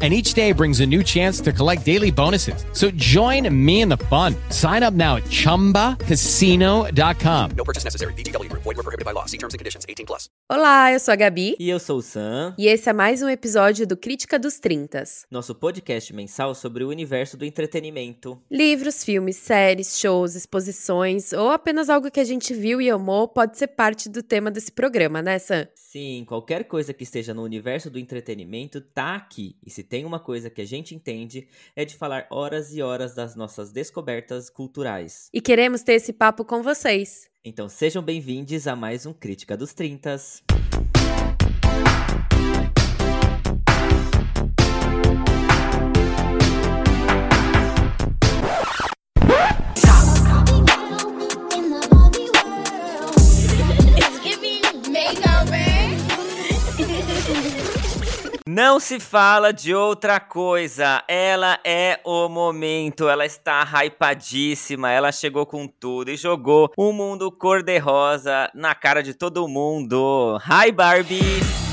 [0.00, 2.64] and each day brings a new chance to collect daily bonuses.
[2.72, 4.36] So join me in the fun.
[4.50, 7.50] Sign up now at ChumbaCasino.com.
[7.56, 8.12] No purchase necessary.
[8.14, 8.62] VGW Group.
[8.62, 9.24] Void were prohibited by law.
[9.26, 9.84] See terms and conditions.
[9.88, 10.28] 18 plus.
[10.50, 11.56] Olá, eu sou a Gabi.
[11.58, 15.26] E eu sou o Sam, E esse é mais um episódio do Crítica dos Trintas.
[15.30, 18.40] nosso podcast mensal sobre o universo do entretenimento.
[18.50, 23.58] Livros, filmes, séries, shows, exposições ou apenas algo que a gente viu e amou pode
[23.58, 25.66] ser parte do tema desse programa, né, Sam?
[25.74, 29.56] Sim, qualquer coisa que esteja no universo do entretenimento tá aqui.
[29.66, 33.14] E se tem uma coisa que a gente entende, é de falar horas e horas
[33.14, 35.28] das nossas descobertas culturais.
[35.32, 37.28] E queremos ter esse papo com vocês.
[37.44, 40.42] Então sejam bem-vindos a mais um Crítica dos Trintas.
[58.50, 61.04] Não se fala de outra coisa.
[61.06, 63.06] Ela é o momento.
[63.06, 64.90] Ela está hypadíssima.
[64.90, 70.40] Ela chegou com tudo e jogou o mundo cor-de-rosa na cara de todo mundo.
[70.46, 71.67] Hi, Barbie!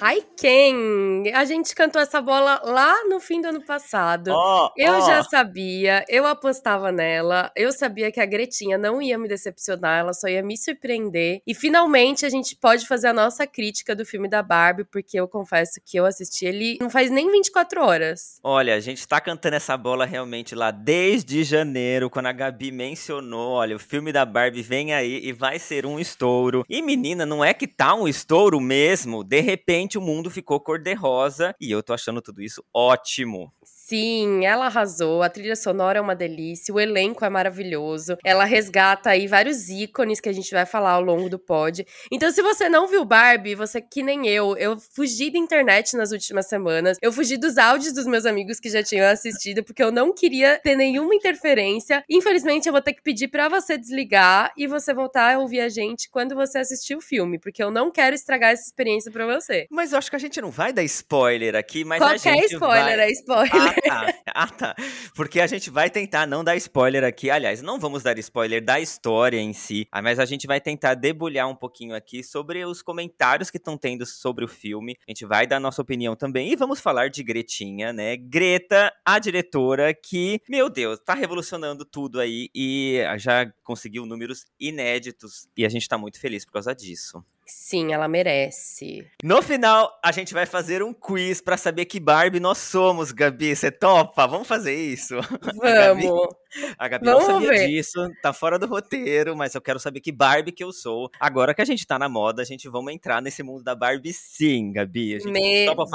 [0.00, 1.32] Ai, quem?
[1.34, 4.28] A gente cantou essa bola lá no fim do ano passado.
[4.32, 5.00] Ó, Eu ó.
[5.06, 10.12] já sabia, eu apostava nela, eu sabia que a Gretinha não ia me decepcionar, ela
[10.12, 11.40] só ia me surpreender.
[11.46, 15.28] E finalmente a gente pode fazer a nossa crítica do filme da Barbie, porque eu
[15.28, 18.38] confesso que eu assisti ele não faz nem 24 horas.
[18.42, 23.52] Olha, a gente tá cantando essa bola realmente lá desde janeiro, quando a Gabi mencionou,
[23.52, 26.64] olha, o filme da Barbie vem aí e vai ser um estouro.
[26.68, 29.22] E menina, não é que tá um estouro mesmo?
[29.24, 33.52] De repente o mundo ficou cor-de-rosa e eu tô achando tudo isso ótimo.
[33.86, 39.10] Sim, ela arrasou, a trilha sonora é uma delícia, o elenco é maravilhoso, ela resgata
[39.10, 41.86] aí vários ícones que a gente vai falar ao longo do pod.
[42.10, 46.12] Então, se você não viu Barbie, você que nem eu, eu fugi da internet nas
[46.12, 49.92] últimas semanas, eu fugi dos áudios dos meus amigos que já tinham assistido, porque eu
[49.92, 52.02] não queria ter nenhuma interferência.
[52.08, 55.68] Infelizmente, eu vou ter que pedir pra você desligar e você voltar a ouvir a
[55.68, 59.66] gente quando você assistir o filme, porque eu não quero estragar essa experiência pra você.
[59.70, 62.54] Mas eu acho que a gente não vai dar spoiler aqui, mas a Qualquer gente
[62.54, 63.10] spoiler vai...
[63.10, 63.73] é spoiler.
[63.90, 64.32] Ah, tá.
[64.36, 64.74] Ah, tá.
[65.14, 67.30] Porque a gente vai tentar não dar spoiler aqui.
[67.30, 70.94] Aliás, não vamos dar spoiler da história em si, ah, mas a gente vai tentar
[70.94, 74.96] debulhar um pouquinho aqui sobre os comentários que estão tendo sobre o filme.
[75.06, 78.16] A gente vai dar nossa opinião também e vamos falar de Gretinha, né?
[78.16, 85.48] Greta, a diretora que, meu Deus, tá revolucionando tudo aí e já conseguiu números inéditos
[85.56, 87.24] e a gente tá muito feliz por causa disso.
[87.46, 89.06] Sim, ela merece.
[89.22, 93.54] No final, a gente vai fazer um quiz pra saber que Barbie nós somos, Gabi.
[93.54, 94.26] Você topa?
[94.26, 95.14] Vamos fazer isso.
[95.62, 96.34] Gabi- Vamos.
[96.78, 97.66] A Gabi Vamos não sabia ver.
[97.68, 101.10] disso, tá fora do roteiro, mas eu quero saber que Barbie que eu sou.
[101.20, 104.12] Agora que a gente tá na moda, a gente vamos entrar nesse mundo da Barbie
[104.12, 105.16] sim, Gabi.
[105.16, 105.74] A gente Medo.
[105.74, 105.90] topa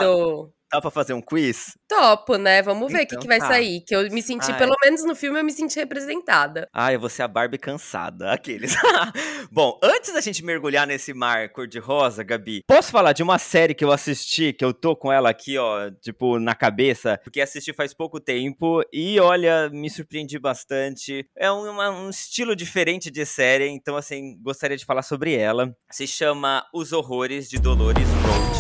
[0.91, 1.74] fazer um quiz?
[1.88, 2.62] Topo, né?
[2.62, 3.47] Vamos ver o que, Então que vai tá.
[3.47, 3.81] sair.
[3.85, 4.57] Que eu me senti, Ai.
[4.57, 6.68] pelo menos no filme, eu me senti representada.
[6.74, 8.75] Ah, eu vou ser a Barbie cansada, aqueles.
[9.52, 13.84] Bom, antes da gente mergulhar nesse mar cor-de-rosa, Gabi, posso falar de uma série que
[13.84, 17.94] eu assisti, que eu tô com ela aqui, ó, tipo, na cabeça, porque assisti faz
[17.94, 21.25] pouco tempo e, olha, me surpreendi bastante.
[21.38, 25.74] É um, uma- um estilo diferente de série, então, assim, gostaria de falar sobre ela.
[25.91, 28.59] Se chama Os Horrores de Dolores Road.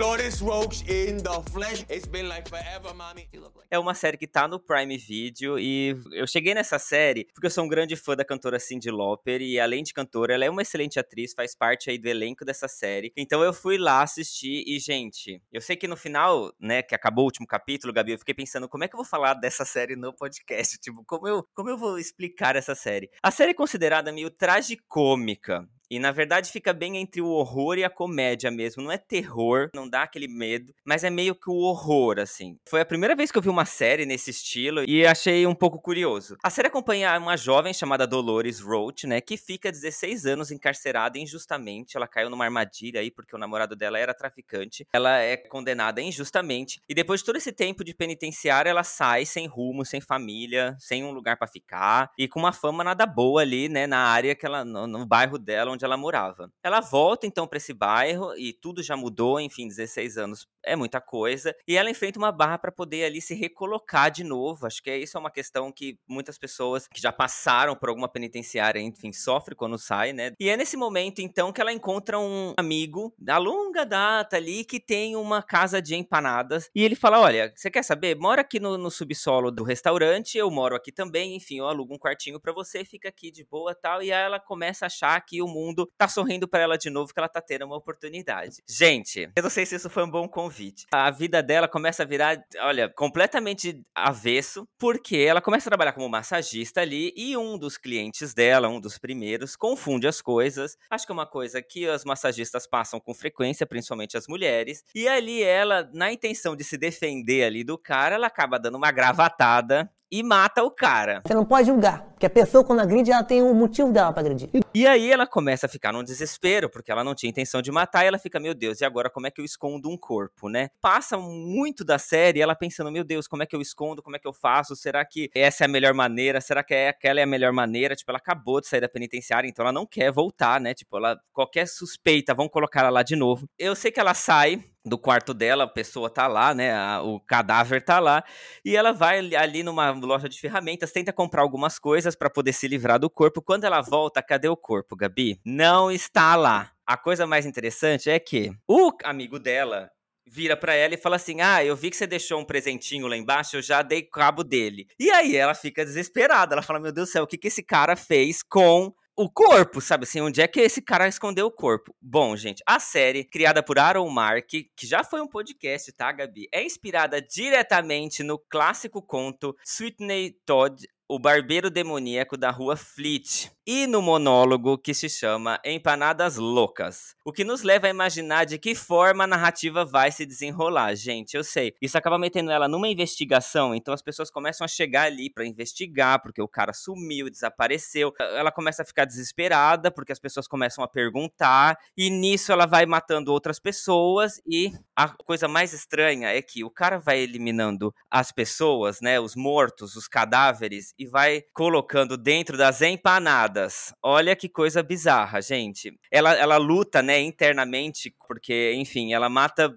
[0.00, 1.84] In the flesh.
[1.90, 3.28] It's been like forever, mommy.
[3.70, 7.50] É uma série que tá no Prime Video e eu cheguei nessa série porque eu
[7.50, 10.62] sou um grande fã da cantora Cyndi Lauper e além de cantora, ela é uma
[10.62, 13.12] excelente atriz, faz parte aí do elenco dessa série.
[13.14, 17.24] Então eu fui lá assistir e, gente, eu sei que no final, né, que acabou
[17.24, 19.96] o último capítulo, Gabi, eu fiquei pensando como é que eu vou falar dessa série
[19.96, 20.78] no podcast?
[20.80, 23.10] Tipo, como eu, como eu vou explicar essa série?
[23.22, 25.68] A série é considerada meio tragicômica.
[25.90, 28.82] E na verdade fica bem entre o horror e a comédia mesmo.
[28.82, 32.56] Não é terror, não dá aquele medo, mas é meio que o horror, assim.
[32.68, 35.80] Foi a primeira vez que eu vi uma série nesse estilo e achei um pouco
[35.80, 36.36] curioso.
[36.42, 41.96] A série acompanha uma jovem chamada Dolores Roach, né, que fica 16 anos encarcerada injustamente.
[41.96, 44.86] Ela caiu numa armadilha aí porque o namorado dela era traficante.
[44.92, 49.48] Ela é condenada injustamente e depois de todo esse tempo de penitenciária, ela sai sem
[49.48, 53.68] rumo, sem família, sem um lugar pra ficar e com uma fama nada boa ali,
[53.68, 56.52] né, na área que ela no, no bairro dela onde ela morava.
[56.62, 61.00] Ela volta então pra esse bairro e tudo já mudou, enfim, 16 anos é muita
[61.00, 61.54] coisa.
[61.66, 64.66] E ela enfrenta uma barra para poder ali se recolocar de novo.
[64.66, 68.80] Acho que isso é uma questão que muitas pessoas que já passaram por alguma penitenciária,
[68.80, 70.32] enfim, sofrem quando sai, né?
[70.38, 74.80] E é nesse momento, então, que ela encontra um amigo da longa data ali que
[74.80, 76.70] tem uma casa de empanadas.
[76.74, 78.16] E ele fala: Olha, você quer saber?
[78.16, 81.98] Mora aqui no, no subsolo do restaurante, eu moro aqui também, enfim, eu alugo um
[81.98, 84.02] quartinho para você, fica aqui de boa tal.
[84.02, 87.12] E aí ela começa a achar que o mundo tá sorrindo para ela de novo,
[87.12, 88.62] que ela tá tendo uma oportunidade.
[88.68, 90.49] Gente, eu não sei se isso foi um bom convite.
[90.90, 96.08] A vida dela começa a virar, olha, completamente avesso, porque ela começa a trabalhar como
[96.08, 100.76] massagista ali e um dos clientes dela, um dos primeiros, confunde as coisas.
[100.90, 104.84] Acho que é uma coisa que as massagistas passam com frequência, principalmente as mulheres.
[104.94, 108.90] E ali ela, na intenção de se defender ali do cara, ela acaba dando uma
[108.90, 111.22] gravatada e mata o cara.
[111.24, 114.20] Você não pode julgar, porque a pessoa quando agride, ela tem um motivo dela pra
[114.20, 114.50] agredir.
[114.74, 118.04] E aí ela começa a ficar num desespero, porque ela não tinha intenção de matar,
[118.04, 120.70] e ela fica, meu Deus, e agora como é que eu escondo um corpo, né?
[120.80, 124.18] Passa muito da série ela pensando, meu Deus, como é que eu escondo, como é
[124.18, 124.74] que eu faço?
[124.74, 126.40] Será que essa é a melhor maneira?
[126.40, 127.94] Será que é aquela é a melhor maneira?
[127.94, 130.74] Tipo, ela acabou de sair da penitenciária, então ela não quer voltar, né?
[130.74, 133.48] Tipo, ela qualquer suspeita, vão colocar ela lá de novo.
[133.58, 136.72] Eu sei que ela sai do quarto dela, a pessoa tá lá, né?
[136.72, 138.24] a- o cadáver tá lá,
[138.64, 142.66] e ela vai ali- numa loja de ferramentas, tenta comprar algumas coisas pra poder se
[142.68, 143.42] livrar do corpo.
[143.42, 145.38] Quando ela volta, cadê o corpo, Gabi?
[145.44, 146.70] Não está lá.
[146.86, 149.90] A coisa mais interessante é que o amigo dela
[150.26, 153.16] vira pra ela e fala assim: "Ah, eu vi que você deixou um presentinho lá
[153.16, 154.86] embaixo, eu já dei cabo dele".
[154.98, 157.62] E aí ela fica desesperada, ela fala: "Meu Deus do céu, o que que esse
[157.62, 161.94] cara fez com o corpo, sabe assim, onde é que esse cara escondeu o corpo?
[162.00, 166.48] Bom, gente, a série, criada por Aaron Mark, que já foi um podcast, tá, Gabi?
[166.50, 173.86] É inspirada diretamente no clássico conto Sweetney Todd, o barbeiro demoníaco da rua Fleet, e
[173.86, 177.14] no monólogo que se chama Empanadas Loucas.
[177.24, 180.96] O que nos leva a imaginar de que forma a narrativa vai se desenrolar.
[180.96, 185.04] Gente, eu sei, isso acaba metendo ela numa investigação, então as pessoas começam a chegar
[185.04, 188.12] ali pra investigar, porque o cara sumiu, desapareceu.
[188.18, 192.84] Ela começa a ficar desesperada, porque as pessoas começam a perguntar, e nisso ela vai
[192.86, 198.32] matando outras pessoas, e a coisa mais estranha é que o cara vai eliminando as
[198.32, 203.59] pessoas, né, os mortos, os cadáveres, e vai colocando dentro das empanadas.
[204.02, 205.98] Olha que coisa bizarra, gente.
[206.10, 209.76] Ela, ela luta, né, internamente, porque, enfim, ela mata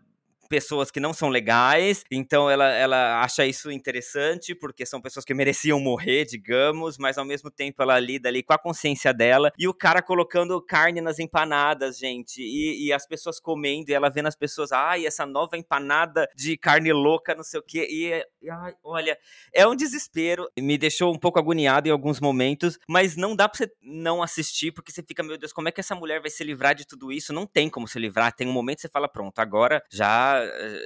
[0.54, 5.34] pessoas que não são legais, então ela, ela acha isso interessante, porque são pessoas que
[5.34, 9.68] mereciam morrer, digamos, mas ao mesmo tempo ela lida ali com a consciência dela, e
[9.68, 14.28] o cara colocando carne nas empanadas, gente, e, e as pessoas comendo, e ela vendo
[14.28, 18.50] as pessoas, ai, essa nova empanada de carne louca, não sei o quê, e, e
[18.52, 19.18] ai, olha,
[19.52, 23.58] é um desespero, me deixou um pouco agoniado em alguns momentos, mas não dá pra
[23.58, 26.44] você não assistir, porque você fica, meu Deus, como é que essa mulher vai se
[26.44, 27.34] livrar de tudo isso?
[27.34, 30.43] Não tem como se livrar, tem um momento que você fala, pronto, agora já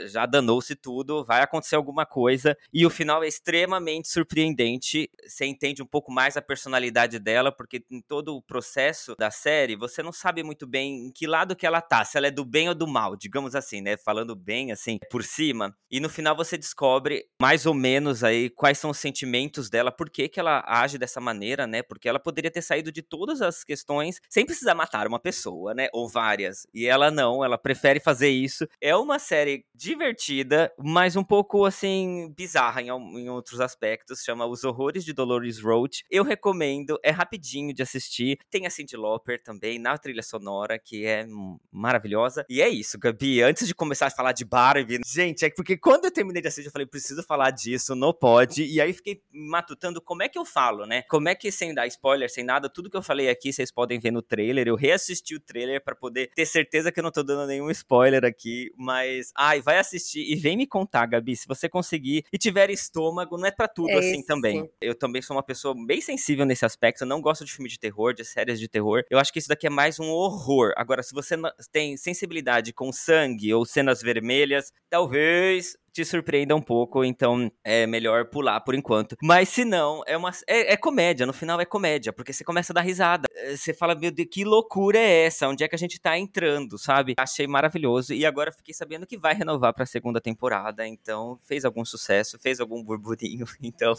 [0.08, 5.82] já danou-se tudo, vai acontecer alguma coisa, e o final é extremamente surpreendente, você entende
[5.82, 10.12] um pouco mais a personalidade dela, porque em todo o processo da série, você não
[10.12, 12.76] sabe muito bem em que lado que ela tá, se ela é do bem ou
[12.76, 17.26] do mal, digamos assim, né, falando bem, assim, por cima, e no final você descobre
[17.42, 21.22] mais ou menos aí quais são os sentimentos dela, por que que ela age dessa
[21.22, 25.20] maneira, né, porque ela poderia ter saído de todas as questões sem precisar matar uma
[25.20, 30.72] pessoa, né, ou várias, e ela não, ela prefere fazer isso, é uma série divertida,
[30.78, 36.04] mas um pouco, assim, bizarra em, em outros aspectos, chama Os Horrores de Dolores Roach,
[36.10, 41.06] eu recomendo, é rapidinho de assistir, tem a Cyndi Lauper também na trilha sonora, que
[41.06, 41.26] é
[41.72, 45.78] maravilhosa, e é isso, Gabi, antes de começar a falar de Barbie, gente, é porque
[45.78, 49.22] quando eu terminei de assistir, eu falei, preciso falar disso, não pode, e aí fiquei
[49.32, 52.70] matutando como é que eu falo, né, como é que sem dar spoiler, sem nada,
[52.70, 55.96] tudo que eu falei aqui, vocês podem ver no trailer, eu reassisti o trailer pra
[55.96, 60.22] poder ter certeza que eu não tô dando nenhum spoiler aqui, mas, ai, vai assistir
[60.22, 63.92] e vem me contar, Gabi, se você conseguir e tiver estômago, não é pra tudo
[63.92, 64.70] É assim isso, também.
[64.82, 67.80] Eu também sou uma pessoa bem sensível nesse aspecto, eu não gosto de filme de
[67.80, 69.04] terror, de séries de terror.
[69.10, 70.74] Eu acho que isso daqui é mais um horror.
[70.76, 71.36] Agora, se você
[71.72, 78.26] tem sensibilidade com sangue ou cenas vermelhas, talvez te surpreenda um pouco, então é melhor
[78.26, 79.18] pular por enquanto.
[79.22, 82.72] Mas se não, é uma é, é comédia, no final é comédia, porque você começa
[82.72, 83.27] a dar risada.
[83.56, 85.48] Você fala, meu Deus, que loucura é essa?
[85.48, 87.14] Onde é que a gente tá entrando, sabe?
[87.18, 91.86] Achei maravilhoso e agora fiquei sabendo que vai renovar pra segunda temporada, então fez algum
[91.86, 93.94] sucesso, fez algum burburinho, então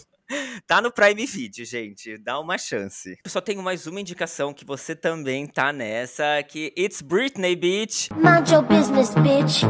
[0.67, 3.19] tá no Prime Video, gente, dá uma chance.
[3.25, 8.11] Eu só tenho mais uma indicação que você também tá nessa, que It's Britney Beach.
[8.15, 9.63] Mind your business, bitch.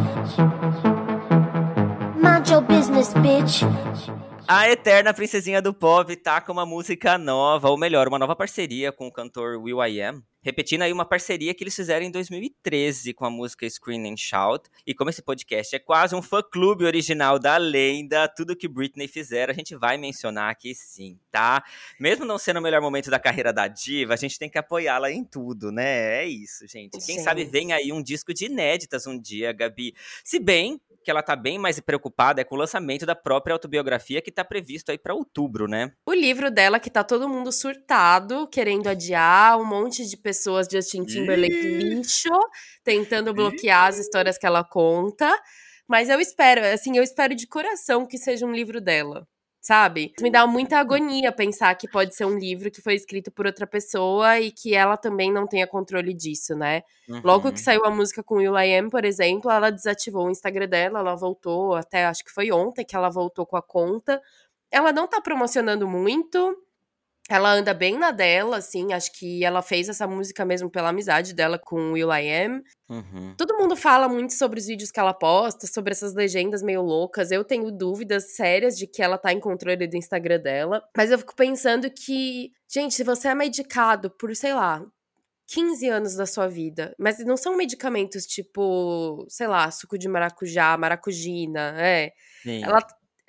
[2.16, 4.17] Mind your business, bitch.
[4.50, 8.90] A eterna princesinha do pop tá com uma música nova, ou melhor, uma nova parceria
[8.90, 10.22] com o cantor Will I Am.
[10.48, 14.70] Repetindo aí uma parceria que eles fizeram em 2013 com a música Scream and Shout.
[14.86, 19.50] E como esse podcast é quase um fã-clube original da lenda, tudo que Britney fizer,
[19.50, 21.62] a gente vai mencionar aqui sim, tá?
[22.00, 25.12] Mesmo não sendo o melhor momento da carreira da diva, a gente tem que apoiá-la
[25.12, 26.22] em tudo, né?
[26.22, 26.92] É isso, gente.
[26.92, 27.24] Quem Gente.
[27.24, 29.94] sabe vem aí um disco de inéditas um dia, Gabi.
[30.24, 34.20] Se bem que ela tá bem mais preocupada é com o lançamento da própria autobiografia
[34.20, 35.90] que tá previsto aí pra outubro, né?
[36.04, 40.37] O livro dela, que tá todo mundo surtado, querendo adiar, um monte de pessoas,
[40.70, 42.30] Justin Timberlake lixo,
[42.84, 45.32] tentando bloquear as histórias que ela conta.
[45.86, 49.26] Mas eu espero, assim, eu espero de coração que seja um livro dela.
[49.60, 50.12] Sabe?
[50.20, 53.66] Me dá muita agonia pensar que pode ser um livro que foi escrito por outra
[53.66, 56.82] pessoa e que ela também não tenha controle disso, né?
[57.24, 57.54] Logo Uhum.
[57.54, 61.00] que saiu a música com Will I Am, por exemplo, ela desativou o Instagram dela,
[61.00, 64.22] ela voltou, até acho que foi ontem que ela voltou com a conta.
[64.70, 66.56] Ela não tá promocionando muito.
[67.28, 68.92] Ela anda bem na dela, assim.
[68.92, 72.62] Acho que ela fez essa música mesmo pela amizade dela com o Will I Am.
[72.88, 73.34] Uhum.
[73.36, 77.30] Todo mundo fala muito sobre os vídeos que ela posta, sobre essas legendas meio loucas.
[77.30, 80.82] Eu tenho dúvidas sérias de que ela tá em controle do Instagram dela.
[80.96, 84.82] Mas eu fico pensando que, gente, se você é medicado por, sei lá,
[85.48, 90.76] 15 anos da sua vida, mas não são medicamentos tipo, sei lá, suco de maracujá,
[90.76, 92.12] maracujina, é.
[92.42, 92.62] Sim.
[92.62, 92.80] Ela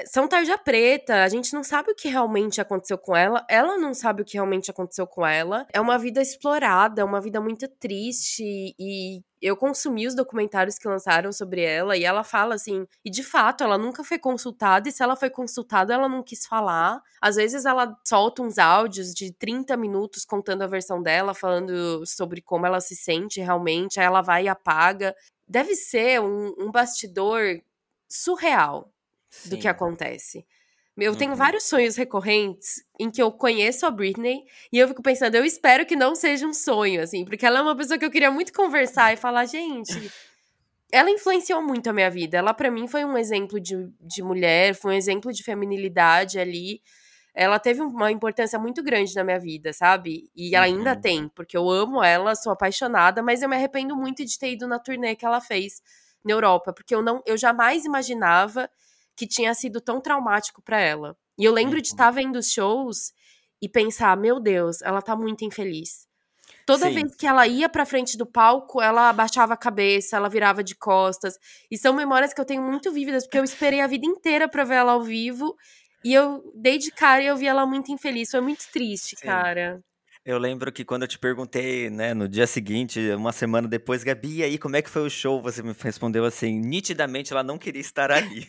[0.05, 3.93] são tarja preta, a gente não sabe o que realmente aconteceu com ela, ela não
[3.93, 5.65] sabe o que realmente aconteceu com ela.
[5.73, 8.43] É uma vida explorada, é uma vida muito triste
[8.79, 13.23] e eu consumi os documentários que lançaram sobre ela e ela fala assim, e de
[13.23, 17.01] fato ela nunca foi consultada e se ela foi consultada ela não quis falar.
[17.21, 22.41] Às vezes ela solta uns áudios de 30 minutos contando a versão dela, falando sobre
[22.41, 25.15] como ela se sente realmente, aí ela vai e apaga.
[25.47, 27.61] Deve ser um, um bastidor
[28.07, 28.91] surreal
[29.45, 29.59] do Sim.
[29.59, 30.45] que acontece.
[30.97, 31.37] Eu tenho Uhum.
[31.37, 35.85] vários sonhos recorrentes em que eu conheço a Britney e eu fico pensando, eu espero
[35.85, 38.51] que não seja um sonho, assim, porque ela é uma pessoa que eu queria muito
[38.51, 40.11] conversar e falar, gente.
[40.91, 42.37] Ela influenciou muito a minha vida.
[42.37, 46.81] Ela, pra mim, foi um exemplo de, de mulher, foi um exemplo de feminilidade ali.
[47.33, 50.29] Ela teve uma importância muito grande na minha vida, sabe?
[50.35, 51.01] E ela ainda Uhum.
[51.01, 54.67] tem, porque eu amo ela, sou apaixonada, mas eu me arrependo muito de ter ido
[54.67, 55.81] na turnê que ela fez
[56.25, 58.69] na Europa, porque eu não, eu jamais imaginava
[59.19, 61.13] que tinha sido tão traumático pra ela.
[61.37, 61.93] E eu lembro de Uhum.
[61.93, 63.11] estar vendo os shows
[63.61, 66.07] e pensar, meu Deus, ela tá muito infeliz.
[66.65, 66.93] Toda Sim.
[66.93, 70.73] vez que ela ia pra frente do palco, ela abaixava a cabeça, ela virava de
[70.73, 71.33] costas.
[71.69, 74.63] E são memórias que eu tenho muito vívidas, porque eu esperei a vida inteira pra
[74.63, 75.53] ver ela ao vivo.
[76.03, 78.31] E eu dei de cara e eu vi ela muito infeliz.
[78.31, 79.25] Foi muito triste, Sim.
[79.25, 79.81] cara.
[80.23, 84.37] Eu lembro que quando eu te perguntei, né, no dia seguinte, uma semana depois, Gabi,
[84.37, 85.41] e aí, como é que foi o show?
[85.41, 88.47] Você me respondeu assim, nitidamente ela não queria estar ali.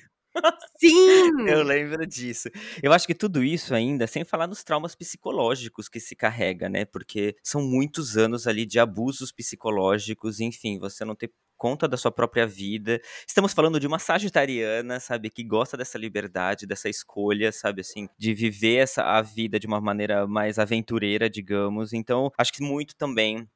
[0.78, 1.48] Sim!
[1.48, 2.48] Eu lembro disso.
[2.82, 6.84] Eu acho que tudo isso ainda, sem falar nos traumas psicológicos que se carrega, né?
[6.84, 12.10] Porque são muitos anos ali de abusos psicológicos, enfim, você não ter conta da sua
[12.10, 13.00] própria vida.
[13.28, 18.32] Estamos falando de uma sagitariana, sabe, que gosta dessa liberdade, dessa escolha, sabe, assim, de
[18.32, 21.92] viver essa a vida de uma maneira mais aventureira, digamos.
[21.92, 23.46] Então, acho que muito também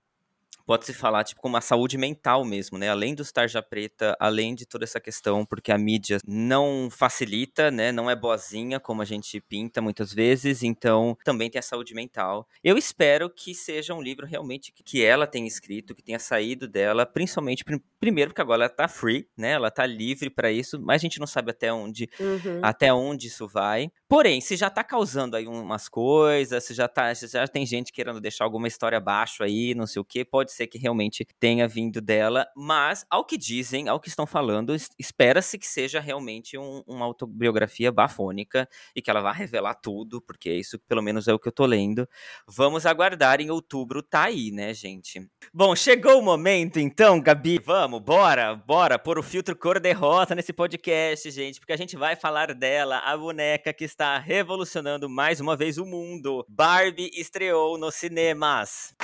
[0.67, 2.89] pode-se falar, tipo, com uma saúde mental mesmo, né?
[2.89, 7.93] Além dos tarja preta, além de toda essa questão, porque a mídia não facilita, né?
[7.93, 12.49] Não é boazinha, como a gente pinta muitas vezes, então também tem a saúde mental.
[12.63, 17.05] Eu espero que seja um livro realmente que- ela tenha escrito, que tenha saído dela,
[17.05, 19.53] principalmente, prim- primeiro porque agora ela tá free, né?
[19.53, 22.61] Ela tá livre pra isso, mas a gente não sabe até onde Uhum.
[22.63, 23.91] até onde isso vai.
[24.15, 27.93] Porém, se já tá causando aí umas coisas, se já, tá, se já tem gente
[27.93, 31.67] querendo deixar alguma história abaixo aí, não sei o que, pode ser que realmente tenha
[31.67, 32.47] vindo dela.
[32.57, 37.05] Mas, ao que dizem, ao que estão falando, es- espera-se que seja realmente um- uma
[37.05, 41.49] autobiografia bafônica e que ela vá revelar tudo, porque isso pelo menos é o que
[41.49, 42.09] eu tô lendo.
[42.47, 45.29] Vamos aguardar em outubro, tá aí, né, gente?
[45.53, 47.59] Bom, chegou o momento então, Gabi.
[47.59, 52.55] Vamos, bora, bora pôr o filtro cor-de-rosa nesse podcast, gente, porque a gente vai falar
[52.55, 56.45] dela, a boneca que está revolucionando mais uma vez o mundo.
[56.49, 58.95] Barbie estreou nos cinemas.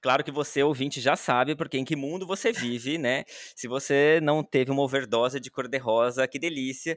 [0.00, 3.24] Claro que você, ouvinte, já sabe porque em que mundo você vive, né?
[3.54, 6.96] Se você não teve uma overdose de cor-de-rosa, que delícia.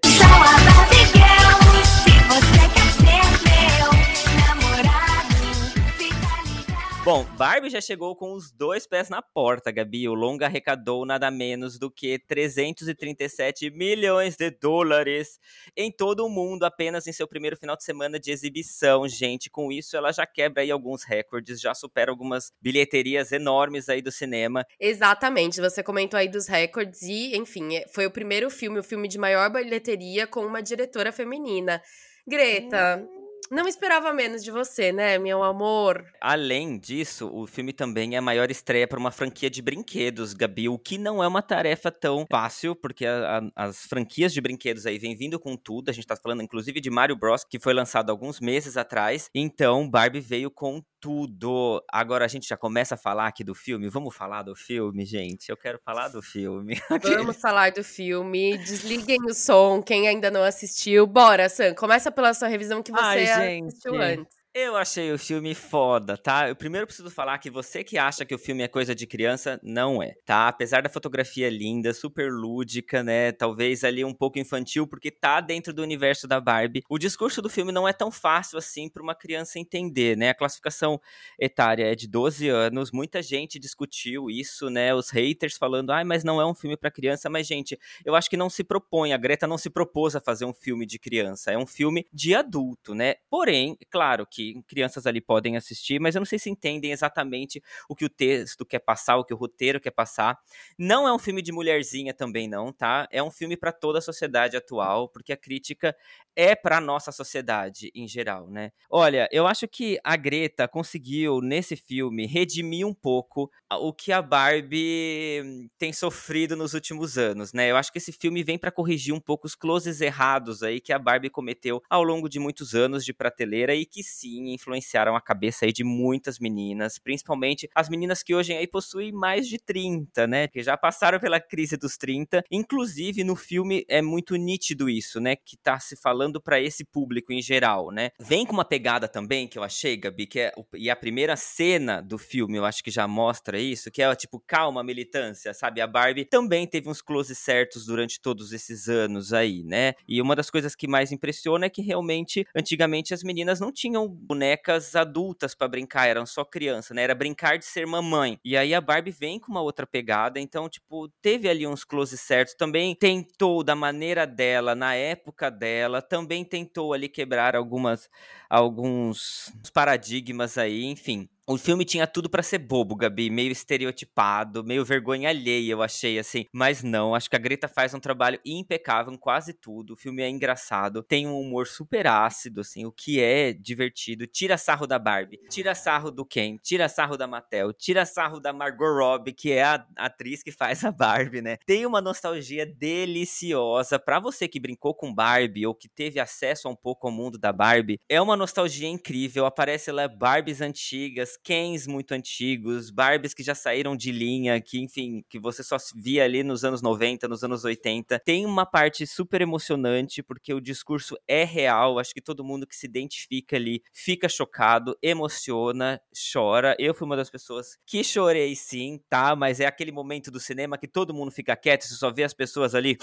[7.11, 10.07] Bom, Barbie já chegou com os dois pés na porta, Gabi.
[10.07, 15.39] O longa arrecadou nada menos do que 337 milhões de dólares
[15.75, 19.49] em todo o mundo, apenas em seu primeiro final de semana de exibição, gente.
[19.49, 24.11] Com isso, ela já quebra aí alguns recordes, já supera algumas bilheterias enormes aí do
[24.11, 24.63] cinema.
[24.79, 29.07] Exatamente, você comentou aí dos recordes e, enfim, é- foi o primeiro filme, o filme
[29.07, 31.81] de maior bilheteria com uma diretora feminina.
[32.27, 33.03] Greta,
[33.51, 36.05] Não esperava menos de você, né, meu amor?
[36.21, 40.69] Além disso, o filme também é a maior estreia para uma franquia de brinquedos, Gabi,
[40.69, 44.85] o que não é uma tarefa tão fácil, porque a- a- as franquias de brinquedos
[44.85, 45.89] aí vêm vindo com tudo.
[45.89, 49.29] A gente tá falando inclusive de Mario Bros, que foi lançado alguns meses atrás.
[49.33, 51.83] Então, Barbie veio com tudo.
[51.91, 53.89] Agora a gente já começa a falar aqui do filme.
[53.89, 55.49] Vamos falar do filme, gente?
[55.49, 56.79] Eu quero falar do filme.
[57.03, 58.57] Vamos falar do filme.
[58.57, 61.05] Desliguem o som, quem ainda não assistiu.
[61.07, 63.67] Bora, Sam, começa pela sua revisão que você Ai, gente.
[63.67, 64.38] assistiu antes.
[64.61, 66.49] Eu achei o filme foda, tá?
[66.49, 69.57] Eu primeiro preciso falar que você que acha que o filme é coisa de criança,
[69.63, 70.49] não é, tá?
[70.49, 73.31] Apesar da fotografia linda, super lúdica, né?
[73.31, 76.83] Talvez ali um pouco infantil, porque tá dentro do universo da Barbie.
[76.89, 80.31] O discurso do filme não é tão fácil assim para uma criança entender, né?
[80.31, 80.99] A classificação
[81.39, 84.93] etária é de 12 anos, muita gente discutiu isso, né?
[84.93, 87.29] Os haters falando, ai, mas não é um filme para criança.
[87.29, 90.43] Mas, gente, eu acho que não se propõe, a Greta não se propôs a fazer
[90.43, 93.15] um filme de criança, é um filme de adulto, né?
[93.29, 97.95] Porém, claro que crianças ali podem assistir, mas eu não sei se entendem exatamente o
[97.95, 100.37] que o texto quer passar, o que o roteiro quer passar.
[100.77, 103.07] Não é um filme de mulherzinha também não, tá?
[103.11, 105.95] É um filme para toda a sociedade atual, porque a crítica
[106.35, 108.71] é para nossa sociedade em geral, né?
[108.89, 114.21] Olha, eu acho que a Greta conseguiu nesse filme redimir um pouco o que a
[114.21, 117.69] Barbie tem sofrido nos últimos anos, né?
[117.69, 120.93] Eu acho que esse filme vem para corrigir um pouco os closes errados aí que
[120.93, 125.21] a Barbie cometeu ao longo de muitos anos de prateleira e que sim influenciaram a
[125.21, 130.27] cabeça aí de muitas meninas, principalmente as meninas que hoje aí possuem mais de 30,
[130.27, 130.47] né?
[130.47, 132.43] Que já passaram pela crise dos 30.
[132.51, 135.35] Inclusive no filme é muito nítido isso, né?
[135.35, 138.11] Que tá se falando para esse público em geral, né?
[138.19, 142.01] Vem com uma pegada também que eu achei, Gabi, que é e a primeira cena
[142.01, 145.81] do filme, eu acho que já mostra isso, que é tipo calma militância, sabe?
[145.81, 149.93] A Barbie também teve uns closes certos durante todos esses anos aí, né?
[150.07, 154.18] E uma das coisas que mais impressiona é que realmente antigamente as meninas não tinham
[154.19, 157.03] bonecas adultas pra brincar, eram só criança, né?
[157.03, 158.39] Era brincar de ser mamãe.
[158.43, 162.21] E aí a Barbie vem com uma outra pegada, então tipo, teve ali uns closes
[162.21, 168.09] certos, também tentou da maneira dela, na época dela, também tentou ali quebrar algumas
[168.49, 171.29] alguns paradigmas aí, enfim.
[171.51, 176.19] O filme tinha tudo pra ser bobo, Gabi, meio estereotipado, meio vergonha alheia, eu achei
[176.19, 176.45] assim.
[176.53, 179.93] Mas não, acho que a Greta faz um trabalho impecável em quase tudo.
[179.93, 184.27] O filme é engraçado, tem um humor super ácido, assim, o que é divertido.
[184.27, 188.53] Tira sarro da Barbie, tira sarro do Ken, tira sarro da Mattel, tira sarro da
[188.53, 191.57] Margot Robbie, que é a atriz que faz a Barbie, né?
[191.65, 196.71] Tem uma nostalgia deliciosa pra você que brincou com Barbie ou que teve acesso a
[196.71, 197.97] um pouco ao mundo da Barbie.
[198.07, 199.47] É uma nostalgia incrível.
[199.47, 205.23] Aparece lá Barbies antigas, Kens muito antigos, Barbies que já saíram de linha, que enfim,
[205.29, 208.19] que você só via ali nos anos 90, nos anos 80.
[208.19, 211.99] Tem uma parte super emocionante porque o discurso é real.
[211.99, 216.01] Acho que todo mundo que se identifica ali fica chocado, emociona,
[216.33, 216.75] chora.
[216.79, 219.35] Eu fui uma das pessoas que chorei sim, tá?
[219.35, 222.33] Mas é aquele momento do cinema que todo mundo fica quieto, você só vê as
[222.33, 222.97] pessoas ali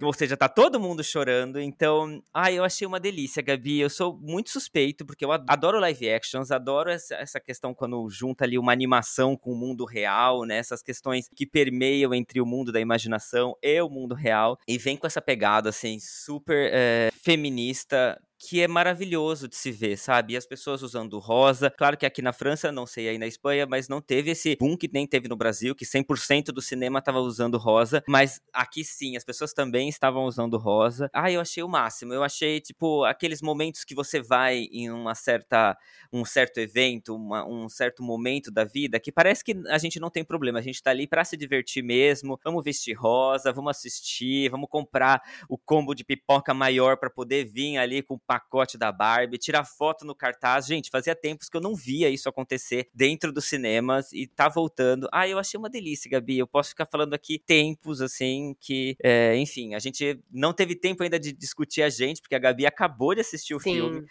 [0.00, 1.60] ou seja, tá todo mundo chorando.
[1.60, 3.80] Então, ai, eu achei uma delícia, Gabi.
[3.80, 8.44] Eu sou muito suspeito, porque eu adoro live actions, adoro essa, essa questão quando junta
[8.44, 10.58] ali uma animação com o mundo real, né?
[10.58, 14.58] Essas questões que permeiam entre o mundo da imaginação e o mundo real.
[14.66, 19.96] E vem com essa pegada, assim, super é, feminista, que é maravilhoso de se ver,
[19.98, 20.34] sabe?
[20.34, 21.70] E as pessoas usando rosa.
[21.70, 24.76] Claro que aqui na França, não sei aí na Espanha, mas não teve esse boom
[24.76, 28.02] que nem teve no Brasil, que 100% do cinema tava usando rosa.
[28.06, 31.10] Mas aqui sim, as pessoas também estavam usando rosa.
[31.12, 32.14] Ah, eu achei o máximo.
[32.14, 35.76] Eu achei, tipo, aqueles momentos que você vai em uma certa,
[36.12, 40.10] um certo evento, uma, um certo momento da vida, que parece que a gente não
[40.10, 40.60] tem problema.
[40.60, 42.38] A gente tá ali para se divertir mesmo.
[42.44, 47.78] Vamos vestir rosa, vamos assistir, vamos comprar o combo de pipoca maior para poder vir
[47.78, 50.66] ali com pacote da Barbie, tirar foto no cartaz.
[50.66, 55.08] Gente, fazia tempos que eu não via isso acontecer dentro dos cinemas e tá voltando.
[55.10, 56.38] Ah, eu achei uma delícia, Gabi.
[56.38, 61.02] Eu posso ficar falando aqui tempos, assim, que, é, enfim, a gente não teve tempo
[61.02, 63.72] ainda de discutir a gente, porque a Gabi acabou de assistir o Sim.
[63.72, 64.06] filme.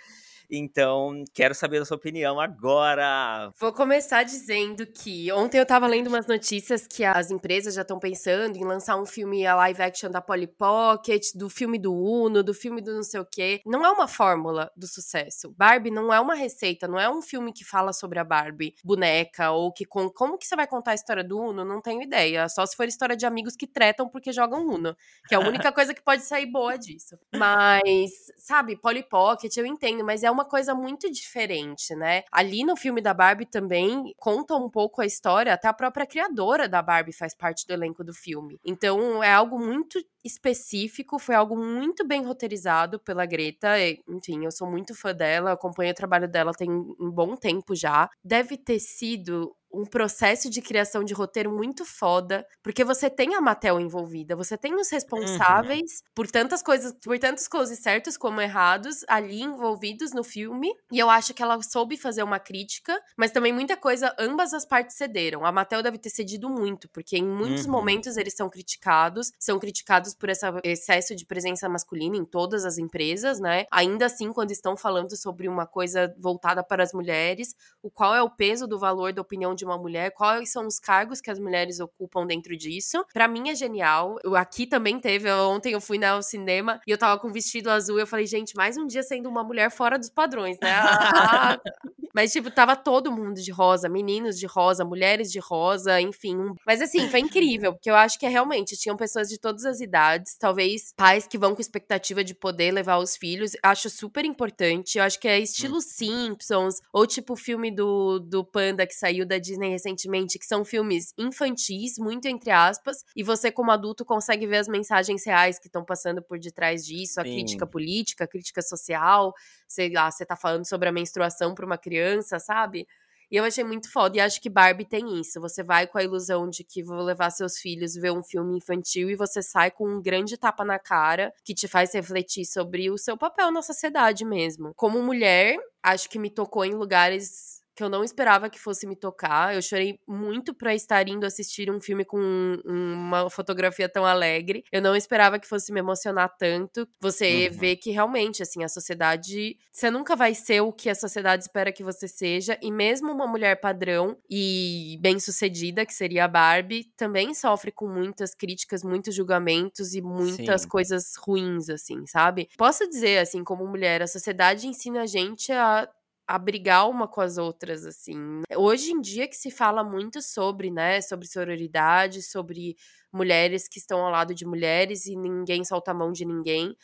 [0.50, 3.52] Então, quero saber a sua opinião agora.
[3.60, 8.00] Vou começar dizendo que ontem eu tava lendo umas notícias que as empresas já estão
[8.00, 12.44] pensando em lançar um filme a live action da Polly Pocket, do filme do Uno,
[12.44, 13.62] do filme do não sei o quê.
[13.66, 15.54] Não é uma fórmula do sucesso.
[15.58, 19.52] Barbie não é uma receita, não é um filme que fala sobre a Barbie boneca
[19.52, 22.48] ou que com como que você vai contar a história do Uno, não tenho ideia.
[22.48, 24.96] Só se for história de amigos que tretam porque jogam Uno,
[25.28, 27.18] que é a única coisa que pode sair boa disso.
[27.36, 32.24] Mas, sabe, Polly Pocket eu entendo, mas é uma coisa muito diferente, né?
[32.32, 36.68] Ali no filme da Barbie também conta um pouco a história, até a própria criadora
[36.68, 38.60] da Barbie faz parte do elenco do filme.
[38.66, 43.80] Então é algo muito específico, foi algo muito bem roteirizado pela Greta.
[43.80, 47.76] e, Enfim, eu sou muito fã dela, acompanho o trabalho dela tem um bom tempo
[47.76, 48.10] já.
[48.24, 53.42] Deve ter sido um processo de criação de roteiro muito foda, porque você tem a
[53.42, 59.04] Mattel envolvida, você tem os responsáveis por tantas coisas, por tantos closes certos como errados
[59.10, 63.52] ali envolvidos no filme, e eu acho que ela soube fazer uma crítica, mas também
[63.54, 65.46] muita coisa ambas as partes cederam.
[65.46, 67.68] A Mattel deve ter cedido muito, porque em muitos Uhum.
[67.68, 72.78] momentos eles são criticados, são criticados por esse excesso de presença masculina em todas as
[72.78, 73.66] empresas, né?
[73.72, 78.22] Ainda assim, quando estão falando sobre uma coisa voltada para as mulheres, o qual é
[78.22, 81.40] o peso do valor da opinião de uma mulher, quais são os cargos que as
[81.40, 83.04] mulheres ocupam dentro disso.
[83.14, 84.18] Pra mim é genial.
[84.24, 87.70] Eu, aqui também teve, ontem eu fui ao cinema e eu tava com um vestido
[87.70, 90.72] azul e eu falei, gente, mais um dia sendo uma mulher fora dos padrões, né?
[90.72, 91.60] Ah,
[92.14, 96.56] mas, tipo, tava todo mundo de rosa, meninos de rosa, mulheres de rosa, enfim.
[96.66, 99.80] Mas, assim, foi incrível, porque eu acho que é realmente, tinham pessoas de todas as
[99.80, 100.07] idades,
[100.40, 103.52] talvez pais que vão com expectativa de poder levar os filhos.
[103.64, 104.98] Acho super importante.
[104.98, 109.26] Eu acho que é estilo Simpsons, ou tipo o filme do, do Panda que saiu
[109.26, 114.46] da Disney recentemente, que são filmes infantis, muito entre aspas, e você, como adulto, consegue
[114.46, 117.34] ver as mensagens reais que estão passando por detrás disso, a Sim.
[117.34, 119.34] crítica política, a crítica social,
[119.68, 122.88] sei lá, você tá falando sobre a menstruação pra uma criança, sabe?
[123.30, 124.18] E eu achei muito foda.
[124.18, 125.42] E acho que Barbie tem isso.
[125.42, 129.10] Você vai com a ilusão de que vou levar seus filhos ver um filme infantil
[129.10, 132.98] e você sai com um grande tapa na cara que te faz refletir sobre o
[132.98, 134.72] seu papel na sociedade mesmo.
[134.76, 138.96] Como mulher, acho que me tocou em lugares que eu não esperava que fosse me
[138.96, 139.54] tocar.
[139.54, 144.64] Eu chorei muito pra estar indo assistir um filme com um- uma fotografia tão alegre.
[144.72, 146.88] Eu não esperava que fosse me emocionar tanto.
[147.00, 147.58] Você Uhum.
[147.60, 149.56] vê que realmente, assim, a sociedade.
[149.72, 152.58] Você nunca vai ser o que a sociedade espera que você seja.
[152.64, 158.34] E mesmo uma mulher padrão e bem-sucedida, que seria a Barbie, também sofre com muitas
[158.34, 160.68] críticas, muitos julgamentos e muitas Sim.
[160.68, 162.50] coisas ruins, assim, sabe?
[162.58, 165.88] Posso dizer, assim, como mulher, a sociedade ensina a gente a
[166.28, 168.42] a brigar uma com as outras, assim.
[168.56, 172.76] Hoje em dia que se fala muito sobre, né, sobre sororidade, sobre
[173.14, 176.76] mulheres que estão ao lado de mulheres e ninguém solta a mão de ninguém.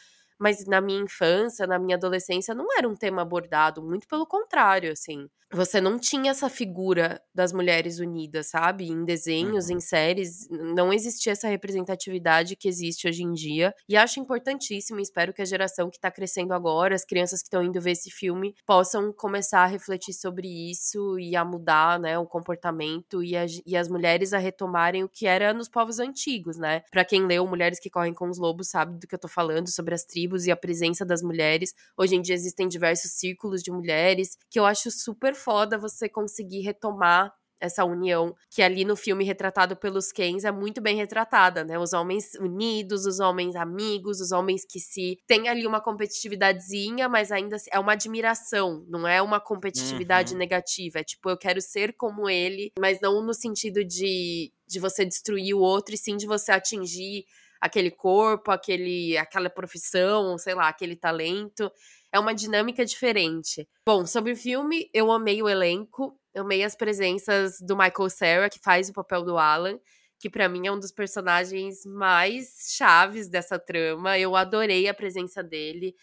[0.43, 4.91] Mas na minha infância, na minha adolescência, não era um tema abordado, muito pelo contrário,
[4.91, 5.29] assim.
[5.55, 8.87] Você não tinha essa figura das mulheres unidas, sabe?
[8.89, 9.77] Em desenhos, Uhum.
[9.77, 13.71] em séries, não existia essa representatividade que existe hoje em dia.
[13.87, 17.47] E acho importantíssimo, e espero que a geração que tá crescendo agora, as crianças que
[17.47, 22.17] estão indo ver esse filme, possam começar a refletir sobre isso e a mudar, né,
[22.17, 26.57] o comportamento e, a- e as mulheres a retomarem o que era nos povos antigos,
[26.57, 26.81] né?
[26.91, 29.69] Pra quem leu Mulheres que Correm com os Lobos sabe do que eu tô falando,
[29.69, 31.73] sobre as tribos e a presença das mulheres.
[31.97, 36.61] Hoje em dia existem diversos círculos de mulheres, que eu acho super foda você conseguir
[36.61, 41.79] retomar essa união que ali no filme retratado pelos Kens é muito bem retratada, né?
[41.79, 45.79] Os homens unidos, os homens amigos, os homens que se tem ali uma
[46.27, 50.39] competitividadezinha, mas ainda é uma admiração, não é uma competitividade Uhum.
[50.39, 55.05] negativa, é tipo eu quero ser como ele, mas não no sentido de de você
[55.05, 57.25] destruir o outro e sim de você atingir
[57.63, 61.71] aquele corpo, aquele aquela profissão, sei lá, aquele talento.
[62.11, 63.65] É uma dinâmica diferente.
[63.87, 68.49] Bom, sobre o filme, eu amei o elenco, eu amei as presenças do Michael Cera,
[68.49, 69.79] que faz o papel do Alan,
[70.19, 74.19] que pra mim é um dos personagens mais chaves dessa trama.
[74.19, 75.95] Eu adorei a presença dele.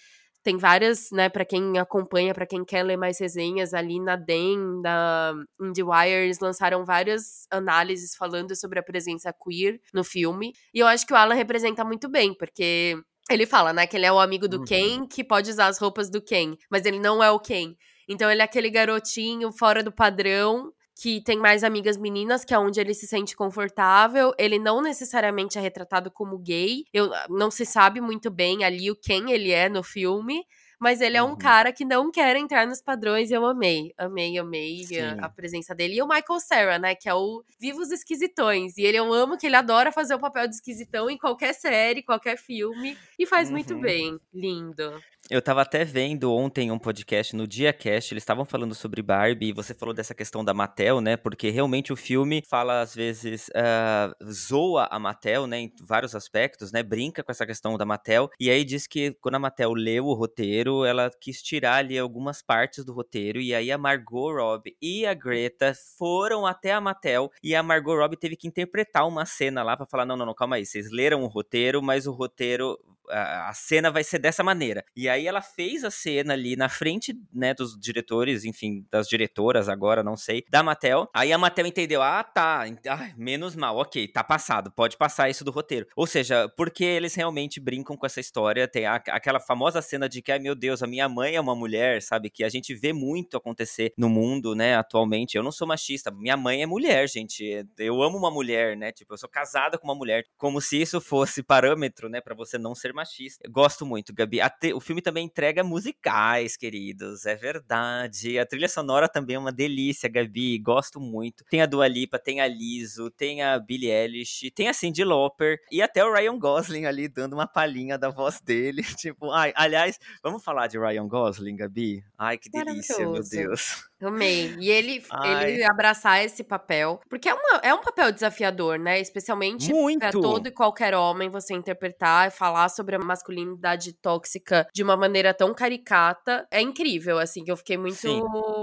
[0.42, 4.80] Tem várias, né, pra quem acompanha, pra quem quer ler mais resenhas, ali na DEM,
[4.82, 10.52] na IndieWire, eles lançaram várias análises falando sobre a presença queer no filme.
[10.72, 12.96] E eu acho que o Alan representa muito bem, porque
[13.30, 14.64] ele fala, né, que ele é o amigo do Uhum.
[14.64, 17.74] Ken, que pode usar as roupas do Ken, mas ele não é o Ken.
[18.08, 22.58] Então ele é aquele garotinho fora do padrão, que tem mais amigas meninas, que é
[22.58, 24.34] onde ele se sente confortável.
[24.38, 26.84] Ele não necessariamente é retratado como gay.
[26.92, 30.44] Eu, não se sabe muito bem ali o quem ele é no filme.
[30.80, 31.36] Mas ele é um Uhum.
[31.36, 33.92] cara que não quer entrar nos padrões e eu amei.
[33.98, 34.98] Amei, amei Sim.
[35.00, 35.94] a, a presença dele.
[35.96, 36.94] E o Michael Cera, né?
[36.94, 38.76] Que é o Vivos Esquisitões.
[38.78, 42.02] E ele eu amo que ele adora fazer o papel de esquisitão em qualquer série,
[42.02, 42.96] qualquer filme.
[43.18, 43.80] E faz muito Uhum.
[43.82, 44.18] bem.
[44.32, 44.98] Lindo.
[45.28, 49.52] Eu tava até vendo ontem um podcast no DiaCast, eles estavam falando sobre Barbie, e
[49.52, 51.16] você falou dessa questão da Mattel, né?
[51.16, 55.60] Porque realmente o filme fala, às vezes, ah, zoa a Mattel, né?
[55.60, 56.82] Em vários aspectos, né?
[56.82, 58.28] Brinca com essa questão da Mattel.
[58.40, 62.42] E aí diz que quando a Mattel leu o roteiro, ela quis tirar ali algumas
[62.42, 63.40] partes do roteiro.
[63.40, 67.30] E aí a Margot Robbie e a Greta foram até a Mattel.
[67.42, 70.34] E a Margot Robbie teve que interpretar uma cena lá pra falar: não, não, não,
[70.34, 70.66] calma aí.
[70.66, 72.78] Vocês leram o roteiro, mas o roteiro
[73.10, 74.84] a, cena vai ser dessa maneira.
[74.96, 79.68] E aí ela fez a cena ali na frente, né, dos diretores, enfim, das diretoras
[79.68, 81.08] agora, não sei, da Mattel.
[81.14, 85.44] Aí a Mattel entendeu, ah, tá, ah, menos mal, ok, tá passado, pode passar isso
[85.44, 85.86] do roteiro.
[85.96, 90.22] Ou seja, porque eles realmente brincam com essa história, tem a, aquela famosa cena de
[90.22, 92.92] que, ai meu Deus, a minha mãe é uma mulher, sabe, que a gente vê
[92.92, 95.36] muito acontecer no mundo, né, atualmente.
[95.36, 97.66] Eu não sou machista, minha mãe é mulher, gente.
[97.78, 101.00] Eu amo uma mulher, né, tipo, eu sou casada com uma mulher, como se isso
[101.00, 102.99] fosse parâmetro, né, para você não ser machista.
[103.42, 104.38] Eu gosto muito, Gabi.
[104.60, 108.38] Te, o filme também entrega musicais, queridos, é verdade.
[108.38, 111.44] A trilha sonora também é uma delícia, Gabi, gosto muito.
[111.50, 115.58] Tem a Dua Lipa, tem a Liso, tem a Billie Eilish, tem a Cyndi Lauper
[115.70, 118.82] e até o Ryan Gosling ali dando uma palhinha da voz dele.
[119.00, 122.04] Tipo, ai, aliás, vamos falar de Ryan Gosling, Gabi?
[122.18, 123.22] Ai, que delícia, meu.
[123.22, 123.89] Deus.
[124.02, 124.54] Amei.
[124.58, 125.52] E ele, Ai.
[125.52, 127.00] ele abraçar esse papel.
[127.08, 129.00] Porque é, uma, é um papel desafiador, né?
[129.00, 130.20] Especialmente pra Muito.
[130.20, 135.34] todo e qualquer homem você interpretar e falar sobre a masculinidade tóxica de uma maneira
[135.34, 136.46] tão caricata.
[136.50, 138.20] É incrível, assim, que eu fiquei muito, Sim.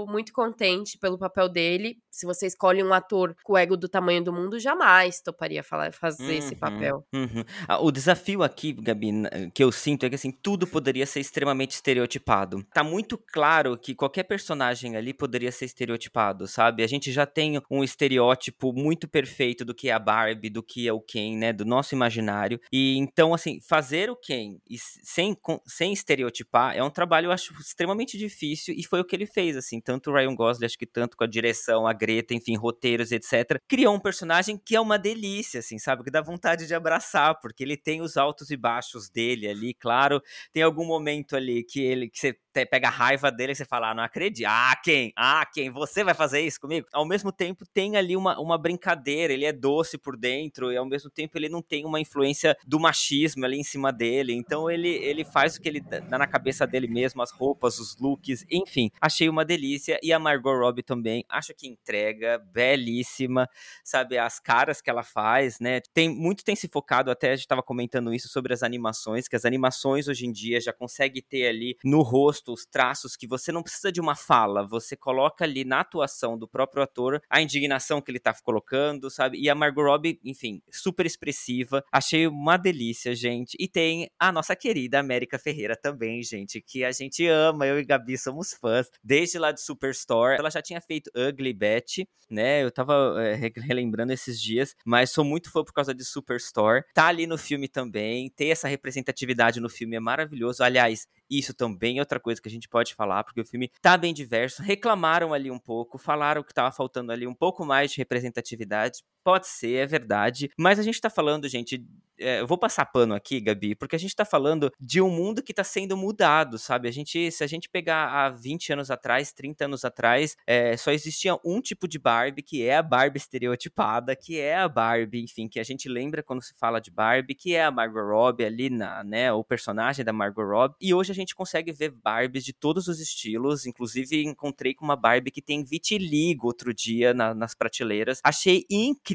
[0.08, 1.96] muito contente pelo papel dele.
[2.10, 5.92] Se você escolhe um ator com o ego do tamanho do mundo, jamais toparia falar,
[5.92, 7.04] fazer esse Uhum, papel.
[7.14, 7.44] uhum.
[7.68, 11.20] Ah, O desafio aqui, Gabi, n- que eu sinto é que assim, tudo poderia ser
[11.20, 12.64] extremamente estereotipado.
[12.72, 16.82] Tá muito claro que qualquer personagem ali poderia ser estereotipado, sabe?
[16.82, 20.86] A gente já tem um estereótipo muito perfeito do que é a Barbie, do que
[20.86, 21.52] é o Ken, né?
[21.52, 22.60] Do nosso imaginário.
[22.72, 25.36] E então, assim, fazer o Ken e sem,
[25.66, 28.74] sem estereotipar é um trabalho, eu acho, extremamente difícil.
[28.76, 29.80] E foi o que ele fez, assim.
[29.80, 33.58] Tanto o Ryan Gosling, acho que tanto com a direção, a Greta, enfim, roteiros, etc.
[33.68, 36.04] Criou um personagem que é uma delícia, assim, sabe?
[36.04, 40.20] Que dá vontade de abraçar, porque ele tem os altos e baixos dele ali, claro.
[40.52, 43.90] Tem algum momento ali que ele que você pega a raiva dele e você fala,
[43.90, 44.46] ah, não acredito.
[44.48, 45.12] Ah, quem?
[45.16, 45.70] Ah, quem?
[45.70, 46.86] Você vai fazer isso comigo?
[46.92, 50.86] Ao mesmo tempo, tem ali uma, uma brincadeira, ele é doce por dentro, e ao
[50.86, 54.32] mesmo tempo ele não tem uma influência do machismo ali em cima dele.
[54.32, 57.96] Então ele, ele faz o que ele dá na cabeça dele mesmo, as roupas, os
[57.98, 58.90] looks, enfim.
[59.00, 59.98] Achei uma delícia.
[60.02, 63.48] E a Margot Robbie também, acho que entrega, belíssima,
[63.84, 64.18] sabe?
[64.18, 65.80] As caras que ela faz, né?
[65.92, 69.36] Tem, muito tem se focado, até a gente tava comentando isso sobre as animações, que
[69.36, 73.52] as animações hoje em dia já consegue ter ali no rosto os traços que você
[73.52, 78.00] não precisa de uma fala, você coloca ali na atuação do próprio ator a indignação
[78.00, 79.38] que ele tá colocando, sabe?
[79.38, 81.84] E a Margot Robbie, enfim, super expressiva.
[81.92, 83.56] Achei uma delícia, gente.
[83.58, 87.84] E tem a nossa querida América Ferreira também, gente, que a gente ama, eu e
[87.84, 90.38] Gabi somos fãs, desde lá de Superstore.
[90.38, 92.62] Ela já tinha feito Ugly Betty, né?
[92.62, 96.84] Eu tava é, re- relembrando esses dias, mas sou muito fã por causa de Superstore.
[96.94, 100.62] Tá ali no filme também, ter essa representatividade no filme é maravilhoso.
[100.62, 103.96] Aliás, isso também é outra coisa que a gente pode falar, porque o filme tá
[103.96, 104.62] bem diverso.
[104.62, 109.02] Reclamaram ali um pouco, falaram que tava faltando ali um pouco mais de representatividade.
[109.24, 110.50] Pode ser, é verdade.
[110.58, 111.84] Mas a gente tá falando, gente.
[112.20, 115.54] é, vou passar pano aqui, Gabi, porque a gente tá falando de um mundo que
[115.54, 116.88] tá sendo mudado, sabe?
[116.88, 120.90] A gente, se a gente pegar há 20 anos atrás, 30 anos atrás, é, só
[120.90, 125.46] existia um tipo de Barbie, que é a Barbie estereotipada, que é a Barbie, enfim,
[125.46, 128.68] que a gente lembra quando se fala de Barbie, que é a Margot Robbie ali,
[128.70, 129.32] na, né?
[129.32, 130.74] O personagem da Margot Robbie.
[130.80, 133.64] E hoje a gente consegue ver Barbies de todos os estilos.
[133.66, 138.20] Inclusive, encontrei com uma Barbie que tem vitiligo outro dia na- nas prateleiras.
[138.24, 139.07] Achei incrível,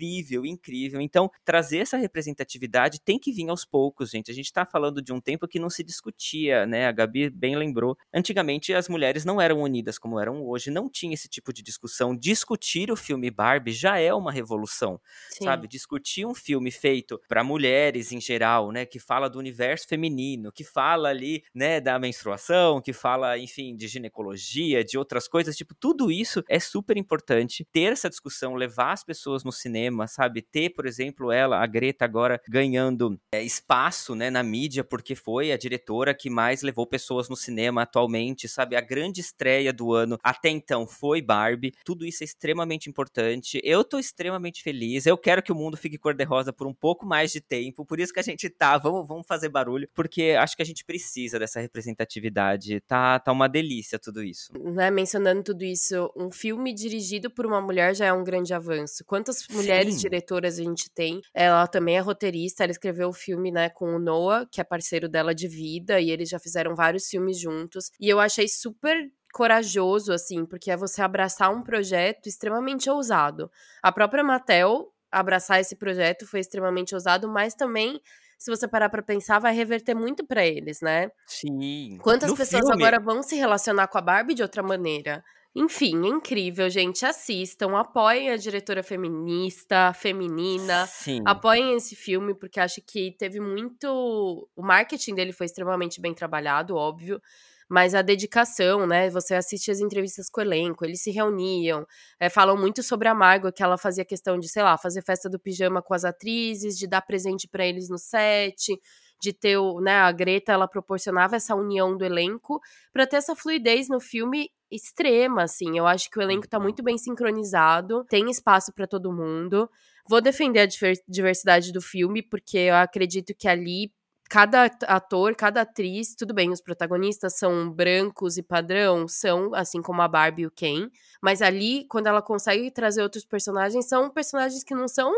[0.45, 1.01] incrível.
[1.01, 4.31] Então, trazer essa representatividade tem que vir aos poucos, gente.
[4.31, 6.87] A gente tá falando de um tempo que não se discutia, né?
[6.87, 7.97] A Gabi bem lembrou.
[8.13, 12.15] Antigamente, as mulheres não eram unidas como eram hoje, não tinha esse tipo de discussão.
[12.15, 15.45] Discutir o filme Barbie já é uma revolução Sim.
[15.45, 15.67] sabe?
[15.67, 18.85] Discutir um filme feito para mulheres em geral, né?
[18.85, 23.87] Que fala do universo feminino, que fala ali, né, da menstruação, que fala, enfim, de
[23.87, 25.55] ginecologia, de outras coisas.
[25.55, 27.67] Tipo, tudo isso é super importante.
[27.71, 29.73] Ter essa discussão, levar as pessoas no cinema,
[30.07, 30.41] sabe?
[30.41, 35.51] Ter, por exemplo, ela, a Greta, agora ganhando é, espaço, né, na mídia, porque foi
[35.51, 38.75] a diretora que mais levou pessoas no cinema atualmente, sabe?
[38.75, 41.73] A grande estreia do ano até então foi Barbie.
[41.83, 43.59] Tudo isso é extremamente importante.
[43.63, 45.05] Eu tô extremamente feliz.
[45.05, 47.85] Eu quero que o mundo fique cor-de-rosa por um pouco mais de tempo.
[47.85, 48.77] Por isso que a gente tá.
[48.77, 52.81] Vamos, vamos fazer barulho, porque acho que a gente precisa dessa representatividade.
[52.81, 54.51] Tá, tá uma delícia tudo isso.
[54.59, 59.03] né, mencionando tudo isso, um filme dirigido por uma mulher já é um grande avanço.
[59.05, 59.97] Quantas mulheres Sim.
[59.97, 61.21] diretoras a gente tem?
[61.33, 65.07] Ela também é roteirista, ela escreveu o filme, né, com o Noah, que é parceiro
[65.09, 67.89] dela de vida, e eles já fizeram vários filmes juntos.
[67.99, 68.95] E eu achei super
[69.33, 73.49] corajoso, assim, porque é você abraçar um projeto extremamente ousado.
[73.81, 77.99] A própria Mattel abraçar esse projeto foi extremamente ousado, mas também,
[78.37, 81.09] se você parar pra pensar, vai reverter muito pra eles, né?
[81.27, 81.97] Sim.
[82.01, 85.23] Quantas No pessoas filme- agora vão se relacionar com a Barbie de outra maneira?
[85.55, 87.05] Enfim, é incrível, gente.
[87.05, 90.87] Assistam, apoiem a diretora feminista, feminina.
[90.87, 91.21] Sim.
[91.25, 94.49] Apoiem esse filme, porque acho que teve muito.
[94.55, 97.21] O marketing dele foi extremamente bem trabalhado, óbvio.
[97.69, 99.09] Mas a dedicação, né?
[99.11, 101.85] Você assiste as entrevistas com o elenco, eles se reuniam,
[102.19, 105.29] é, falam muito sobre a Margot, que ela fazia questão de, sei lá, fazer festa
[105.29, 108.77] do pijama com as atrizes, de dar presente para eles no set,
[109.21, 112.59] de ter o, né, a Greta, ela proporcionava essa união do elenco
[112.91, 115.77] para ter essa fluidez no filme extrema, assim.
[115.77, 119.69] Eu acho que o elenco tá muito bem sincronizado, tem espaço para todo mundo.
[120.09, 123.91] Vou defender a diversidade do filme, porque eu acredito que ali
[124.33, 130.01] cada ator, cada atriz, tudo bem, os protagonistas são brancos e padrão, são, assim como
[130.01, 130.89] a Barbie e o Ken,
[131.21, 135.13] mas ali, quando ela consegue trazer outros personagens, são personagens que não são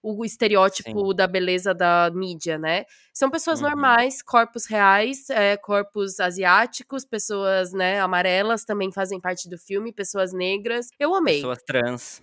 [0.00, 1.16] o estereótipo Sim.
[1.16, 2.84] da beleza da mídia, né?
[3.12, 3.70] São pessoas Uhum.
[3.70, 10.32] normais, corpos reais, é, corpos asiáticos, pessoas, né, amarelas também fazem parte do filme, pessoas
[10.32, 10.90] negras.
[10.96, 11.38] Eu amei.
[11.38, 12.22] Pessoas trans.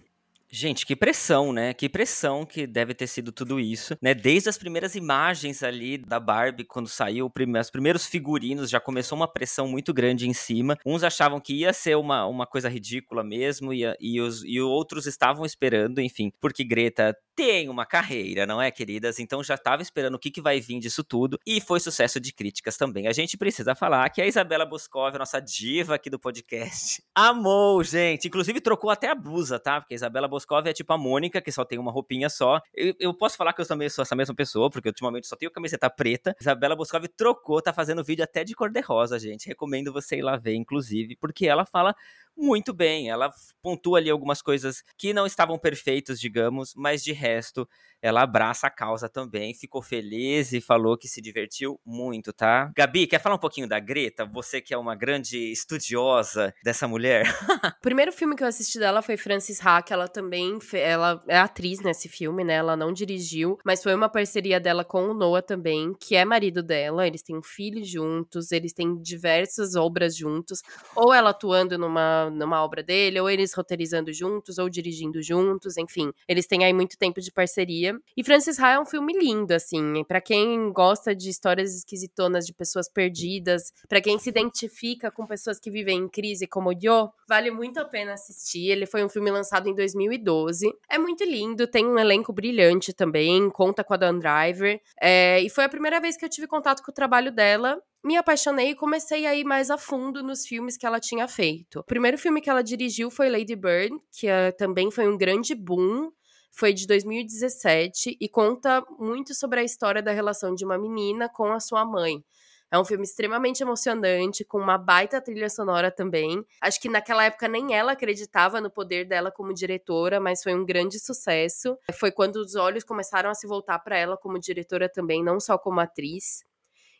[0.59, 1.71] Gente, que pressão, né?
[1.71, 4.15] Que pressão que deve ter sido tudo isso, né?
[4.15, 9.31] Desde as primeiras imagens ali da Barbie, quando saiu os primeiros figurinos, já começou uma
[9.31, 10.75] pressão muito grande em cima.
[10.83, 15.05] Uns achavam que ia ser uma, uma coisa ridícula mesmo, e, e, os, e outros
[15.05, 19.19] estavam esperando, enfim, porque Greta tem uma carreira, não é, queridas?
[19.19, 22.33] Então já estava esperando o que, que vai vir disso tudo, e foi sucesso de
[22.33, 23.05] críticas também.
[23.07, 27.83] A gente precisa falar que a Isabela Boscov, a nossa diva aqui do podcast, amou,
[27.83, 28.27] gente.
[28.27, 29.79] Inclusive trocou até a blusa, tá?
[29.79, 32.61] Porque a Isabela Boscov é tipo a Mônica, que só tem uma roupinha só.
[32.73, 35.51] Eu, eu posso falar que eu também sou essa mesma pessoa, porque ultimamente só tenho
[35.51, 36.35] camiseta preta.
[36.39, 39.47] Isabela Boscov trocou, tá fazendo vídeo até de cor-de-rosa, gente.
[39.47, 41.95] Recomendo você ir lá ver, inclusive, porque ela fala
[42.37, 43.09] muito bem.
[43.09, 47.67] Ela pontua ali algumas coisas que não estavam perfeitos, digamos, mas de resto
[48.01, 52.71] ela abraça a causa também, ficou feliz e falou que se divertiu muito, tá?
[52.75, 54.25] Gabi, quer falar um pouquinho da Greta?
[54.25, 57.25] Você que é uma grande estudiosa dessa mulher.
[57.77, 61.37] O primeiro filme que eu assisti dela foi Frances Ha, que ela também ela é
[61.37, 62.55] atriz nesse filme, né?
[62.55, 66.61] Ela não dirigiu, mas foi uma parceria dela com o Noah também, que é marido
[66.61, 67.07] dela.
[67.07, 70.61] Eles têm um filho juntos, eles têm diversas obras juntos,
[70.95, 76.11] ou ela atuando numa, numa obra dele, ou eles roteirizando juntos, ou dirigindo juntos, enfim.
[76.27, 77.97] Eles têm aí muito tempo de parceria.
[78.15, 82.53] E Frances Ha é um filme lindo, assim, Pra quem gosta de histórias esquisitonas de
[82.53, 87.51] pessoas perdidas, pra quem se identifica com pessoas que vivem em crise como eu, vale
[87.51, 88.69] muito a pena assistir.
[88.69, 90.71] Ele foi um filme lançado em 2012.
[90.89, 94.79] É muito lindo, tem um elenco brilhante também, conta com a Dan Driver.
[95.01, 97.81] É, e foi a primeira vez que eu tive contato com o trabalho dela.
[98.07, 101.81] Me apaixonei e comecei a ir mais a fundo nos filmes que ela tinha feito.
[101.81, 105.53] O primeiro filme que ela dirigiu foi Lady Bird, que eh, também foi um grande
[105.53, 106.09] boom
[106.49, 111.51] foi de 2017 e conta muito sobre a história da relação de uma menina com
[111.51, 112.23] a sua mãe.
[112.71, 116.41] É um filme extremamente emocionante, com uma baita trilha sonora também.
[116.61, 120.65] Acho que naquela época nem ela acreditava no poder dela como diretora, mas foi um
[120.65, 121.77] grande sucesso.
[121.93, 125.57] Foi quando os olhos começaram a se voltar para ela como diretora também, não só
[125.57, 126.45] como atriz.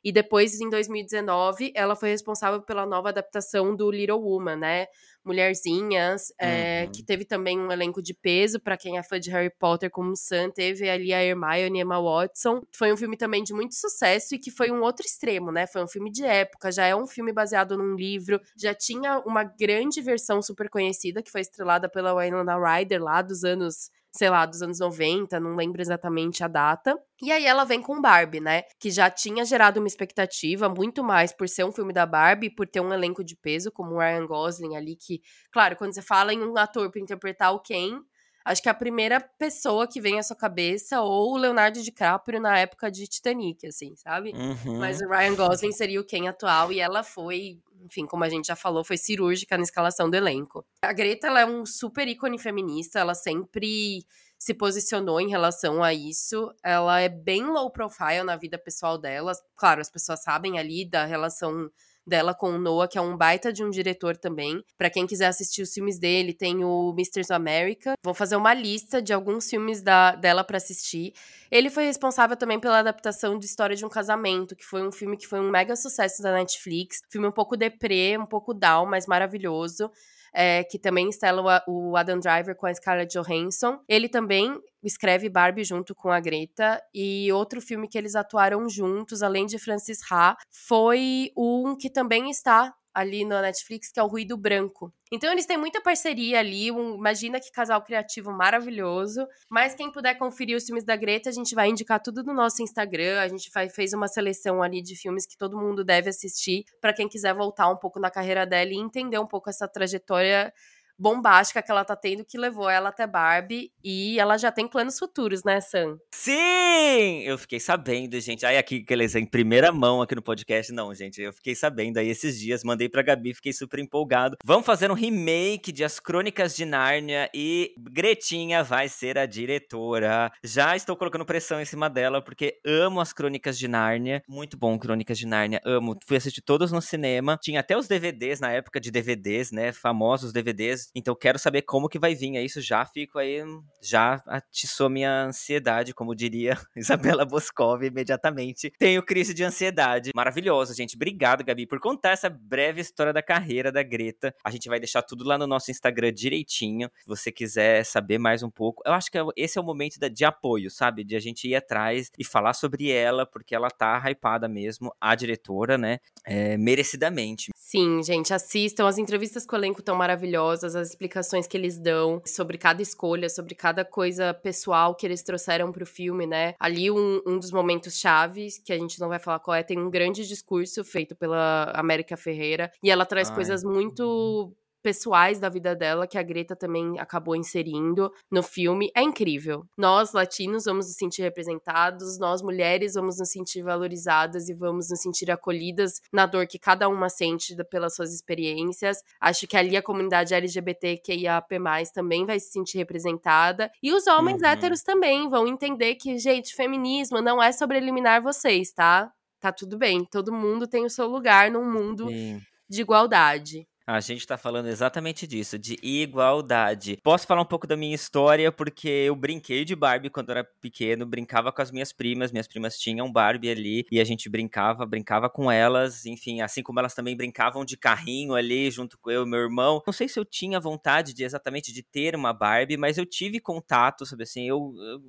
[0.03, 4.87] E depois, em 2019, ela foi responsável pela nova adaptação do Little Woman, né?
[5.27, 6.91] Mulherzinhas, é, Uhum.
[6.91, 10.15] que teve também um elenco de peso para quem é fã de Harry Potter como
[10.15, 12.61] Sam, teve ali a Hermione e Emma Watson.
[12.75, 15.67] Foi um filme também de muito sucesso e que foi um outro extremo, né?
[15.67, 19.43] Foi um filme de época, já é um filme baseado num livro, já tinha uma
[19.43, 24.47] grande versão super conhecida que foi estrelada pela Winona Ryder lá dos anos sei lá,
[24.47, 26.97] dos anos 90, não lembro exatamente a data.
[27.21, 28.63] E aí ela vem com Barbie, né?
[28.79, 32.67] Que já tinha gerado uma expectativa, muito mais por ser um filme da Barbie, por
[32.67, 35.16] ter um elenco de peso, como o Ryan Gosling ali, que,
[35.51, 37.99] claro, quando você fala em um ator pra interpretar o Ken,
[38.45, 42.57] acho que a primeira pessoa que vem à sua cabeça, ou o Leonardo DiCaprio na
[42.57, 44.31] época de Titanic, assim, sabe?
[44.31, 44.79] Uhum.
[44.79, 48.47] Mas o Ryan Gosling seria o Ken atual e ela foi, enfim, como a gente
[48.47, 50.65] já falou, foi cirúrgica na escalação do elenco.
[50.81, 54.05] A Greta, ela é um super ícone feminista, ela sempre
[54.37, 56.53] se posicionou em relação a isso.
[56.63, 59.31] Ela é bem low profile na vida pessoal dela.
[59.55, 61.69] Claro, as pessoas sabem ali da relação
[62.07, 64.63] dela com o Noah, que é um baita de um diretor também.
[64.77, 67.33] Pra quem quiser assistir os filmes dele, tem o Mr.
[67.33, 67.93] America.
[68.03, 71.13] Vou fazer uma lista de alguns filmes da, dela pra assistir.
[71.51, 75.17] Ele foi responsável também pela adaptação de História de um Casamento, que foi um filme
[75.17, 77.01] que foi um mega sucesso da Netflix.
[77.09, 79.91] Filme um pouco deprê, um pouco down, mas maravilhoso.
[80.39, 83.79] É, que também estela o, o Adam Driver com a Scarlett Johansson.
[83.89, 86.79] Ele também escreve Barbie junto com a Greta.
[86.93, 92.29] E outro filme que eles atuaram juntos, além de Francis Ha, foi um que também
[92.29, 94.91] está ali na Netflix, que é o Ruído Branco.
[95.11, 99.25] Então eles têm muita parceria ali, um- imagina que casal criativo maravilhoso.
[99.49, 102.61] Mas quem puder conferir os filmes da Greta, a gente vai indicar tudo no nosso
[102.63, 103.19] Instagram.
[103.21, 106.91] A gente vai- fez uma seleção ali de filmes que todo mundo deve assistir pra
[106.91, 110.51] quem quiser voltar um pouco na carreira dela e entender um pouco essa trajetória
[110.97, 113.71] bombástica que ela tá tendo, que levou ela até Barbie.
[113.83, 115.97] E ela já tem planos futuros, né, Sam?
[116.13, 117.21] Sim!
[117.23, 118.45] Eu fiquei sabendo, gente.
[118.45, 120.71] Aí aqui, beleza, em primeira mão aqui no podcast.
[120.71, 122.63] Não, gente, eu fiquei sabendo aí esses dias.
[122.63, 124.37] Mandei pra Gabi, fiquei super empolgado.
[124.43, 130.31] Vamos fazer um remake de As Crônicas de Nárnia e Gretinha vai ser a diretora.
[130.43, 134.21] Já estou colocando pressão em cima dela, porque amo As Crônicas de Nárnia.
[134.27, 135.61] Muito bom, Crônicas de Nárnia.
[135.65, 135.97] Amo.
[136.05, 137.37] Fui assistir todos no cinema.
[137.41, 139.71] Tinha até os DVDs na época de DVDs, né?
[139.71, 140.86] Famosos DVDs.
[140.95, 142.35] Então quero saber como que vai vir.
[142.35, 143.43] É isso, já fico aí.
[143.81, 148.71] Já atiçou minha ansiedade, como diria Isabela Boscov imediatamente.
[148.77, 150.11] Tenho crise de ansiedade.
[150.15, 150.95] Maravilhoso, gente.
[150.95, 154.33] Obrigado, Gabi, por contar essa breve história da carreira da Greta.
[154.43, 156.89] A gente vai deixar tudo lá no nosso Instagram direitinho.
[156.99, 158.81] Se você quiser saber mais um pouco.
[158.85, 161.03] Eu acho que esse é o momento de apoio, sabe?
[161.03, 165.15] De a gente ir atrás e falar sobre ela, porque ela tá hypada mesmo, a
[165.15, 165.99] diretora, né?
[166.25, 167.51] É, merecidamente.
[167.55, 168.87] Sim, gente, assistam.
[168.87, 173.29] As entrevistas com o elenco estão maravilhosas, as explicações que eles dão sobre cada escolha,
[173.29, 176.53] sobre cada coisa pessoal que eles trouxeram pro filme, né?
[176.59, 179.79] Ali, um, um dos momentos chaves, que a gente não vai falar qual é, tem
[179.79, 182.71] um grande discurso feito pela América Ferreira.
[182.83, 183.35] E ela traz Ai.
[183.35, 188.91] coisas muito pessoais da vida dela que a Greta também acabou inserindo no filme.
[188.95, 189.65] É incrível.
[189.77, 195.01] Nós, latinos, vamos nos sentir representados, nós, mulheres, vamos nos sentir valorizadas e vamos nos
[195.01, 198.97] sentir acolhidas na dor que cada uma sente pelas suas experiências.
[199.19, 201.47] Acho que ali a comunidade LGBTQIAP+,
[201.93, 203.71] também vai se sentir representada.
[203.81, 204.47] E os homens Uhum.
[204.47, 209.11] héteros também vão entender que, gente, feminismo não é sobre eliminar vocês, tá?
[209.39, 210.03] Tá tudo bem.
[210.05, 212.41] Todo mundo tem o seu lugar num mundo Sim.
[212.69, 213.67] de igualdade.
[213.89, 216.99] A gente tá falando exatamente disso, de igualdade.
[217.01, 221.05] Posso falar um pouco da minha história, porque eu brinquei de Barbie quando era pequeno,
[221.05, 225.29] brincava com as minhas primas, minhas primas tinham Barbie ali, e a gente brincava, brincava
[225.29, 229.29] com elas, enfim, assim como elas também brincavam de carrinho ali, junto com eu e
[229.29, 229.81] meu irmão.
[229.87, 233.39] Não sei se eu tinha vontade de exatamente de ter uma Barbie, mas eu tive
[233.39, 235.01] contato, sabe assim, eu, eu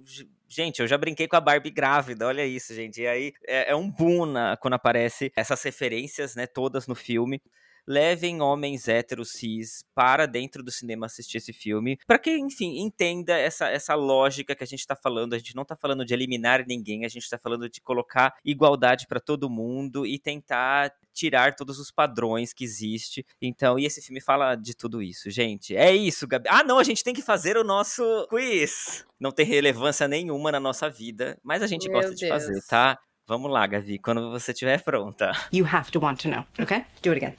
[0.51, 3.03] Gente, eu já brinquei com a Barbie grávida, olha isso, gente.
[3.03, 7.43] E aí é, é um boom na- quando aparece essas referências, né, todas no filme
[7.89, 13.37] levem homens héteros cis para dentro do cinema assistir esse filme, para que, enfim, entenda
[13.37, 15.33] essa, essa lógica que a gente tá falando.
[15.33, 19.07] A gente não tá falando de eliminar ninguém, a gente tá falando de colocar igualdade
[19.07, 23.25] para todo mundo e tentar tirar todos os padrões que existe.
[23.41, 25.75] Então, e esse filme fala de tudo isso, gente.
[25.75, 26.49] É isso, Gabi.
[26.49, 29.05] Ah, não, a gente tem que fazer o nosso quiz.
[29.19, 32.67] Não tem relevância nenhuma na nossa vida, mas a gente Meu gosta de fazer, Deus.
[32.67, 32.99] tá?
[33.29, 35.33] Vamos lá, Gavi, quando você estiver pronta.
[35.53, 36.87] You have to want to know, okay?
[37.03, 37.37] Do it again.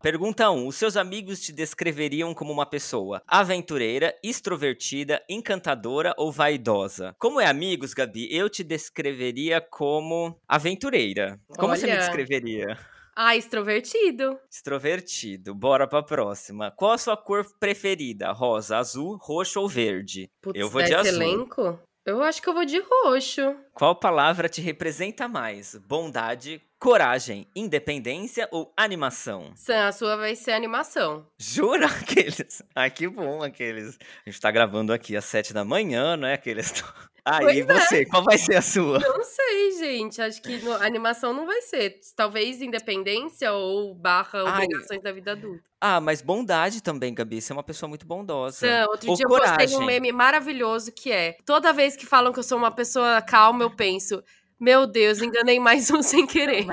[0.00, 0.66] Pergunta 1.
[0.68, 7.16] Os seus amigos te descreveriam como uma pessoa aventureira, extrovertida, encantadora ou vaidosa?
[7.18, 11.38] Como é amigos, Gabi, eu te descreveria como aventureira.
[11.58, 12.00] Como você me Olha.
[12.00, 12.78] descreveria?
[13.22, 14.40] Ah, extrovertido.
[14.50, 15.54] Extrovertido.
[15.54, 16.70] Bora pra próxima.
[16.70, 18.32] Qual a sua cor preferida?
[18.32, 20.30] Rosa, azul, roxo ou verde?
[20.40, 21.12] Putz, eu vou de azul.
[21.20, 21.78] elenco?
[22.06, 23.54] Eu acho que eu vou de roxo.
[23.74, 25.74] Qual palavra te representa mais?
[25.86, 29.52] Bondade, coragem, independência ou animação?
[29.54, 31.26] Sam, a sua vai ser animação.
[31.38, 32.62] Jura aqueles?
[32.74, 33.98] Ai, que bom aqueles.
[34.26, 36.72] A gente tá gravando aqui às sete da manhã, não é aqueles.
[37.24, 37.64] Aí, Pois e é.
[37.64, 38.06] você?
[38.06, 38.98] Qual vai ser a sua?
[38.98, 40.20] Não sei, gente.
[40.22, 42.00] Acho que no- animação não vai ser.
[42.16, 44.64] Talvez independência ou barra Ai.
[44.64, 45.62] obrigações da vida adulta.
[45.80, 47.40] Ah, mas bondade também, Gabi.
[47.40, 48.56] Você é uma pessoa muito bondosa.
[48.66, 49.78] Sam, outro Ou dia eu postei coragem.
[49.78, 53.64] um meme maravilhoso que é: toda vez que falam que eu sou uma pessoa calma,
[53.64, 54.22] eu penso.
[54.58, 56.66] Meu Deus, enganei mais um sem querer.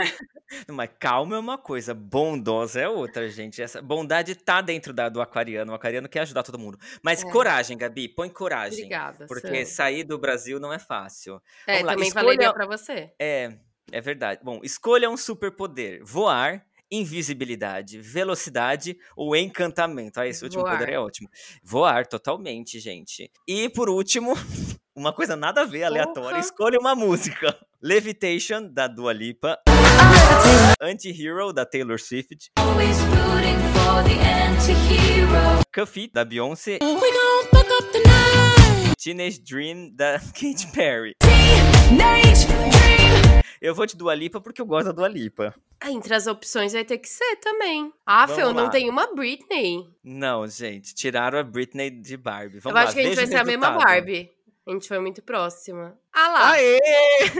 [0.71, 3.61] Mas calma é uma coisa, bondosa é outra, gente.
[3.61, 5.71] Essa bondade tá dentro da- do aquariano.
[5.71, 6.77] O aquariano quer ajudar todo mundo.
[7.03, 7.29] Mas É.
[7.31, 8.79] coragem, Gabi, põe coragem.
[8.79, 11.41] Obrigada, Porque sair do Brasil não é fácil.
[11.65, 13.11] É, Vamos lá, também escolha- valeria pra você.
[13.19, 13.53] É,
[13.91, 14.41] é verdade.
[14.43, 20.19] Bom, escolha um superpoder: voar, invisibilidade, velocidade ou encantamento.
[20.19, 20.77] Ah, esse último Voar.
[20.77, 21.29] poder é ótimo.
[21.63, 23.29] Voar, totalmente, gente.
[23.47, 24.33] E por último,
[24.97, 26.39] uma coisa nada a ver, aleatória: Porra.
[26.39, 29.59] escolha uma música: Levitation, da Dua Lipa.
[30.81, 32.51] Anti-Hero, da Taylor Swift.
[35.73, 36.79] Cuff It, da Beyoncé.
[39.01, 41.13] Teenage Dream, da Katy Perry.
[43.61, 45.53] Eu vou de Dua Lipa porque eu gosto da Dua Lipa.
[45.79, 47.93] Ah, entre as opções vai ter que ser também.
[48.05, 48.69] Ah, Fel, não lá.
[48.69, 49.87] tem uma Britney.
[50.03, 52.59] Não, gente, tiraram a Britney de Barbie.
[52.59, 53.71] Vamos eu lá, acho que a gente vai ser a mesma.
[53.71, 54.31] Barbie.
[54.67, 55.97] A gente foi muito próxima.
[56.11, 56.79] Ah lá, Aê!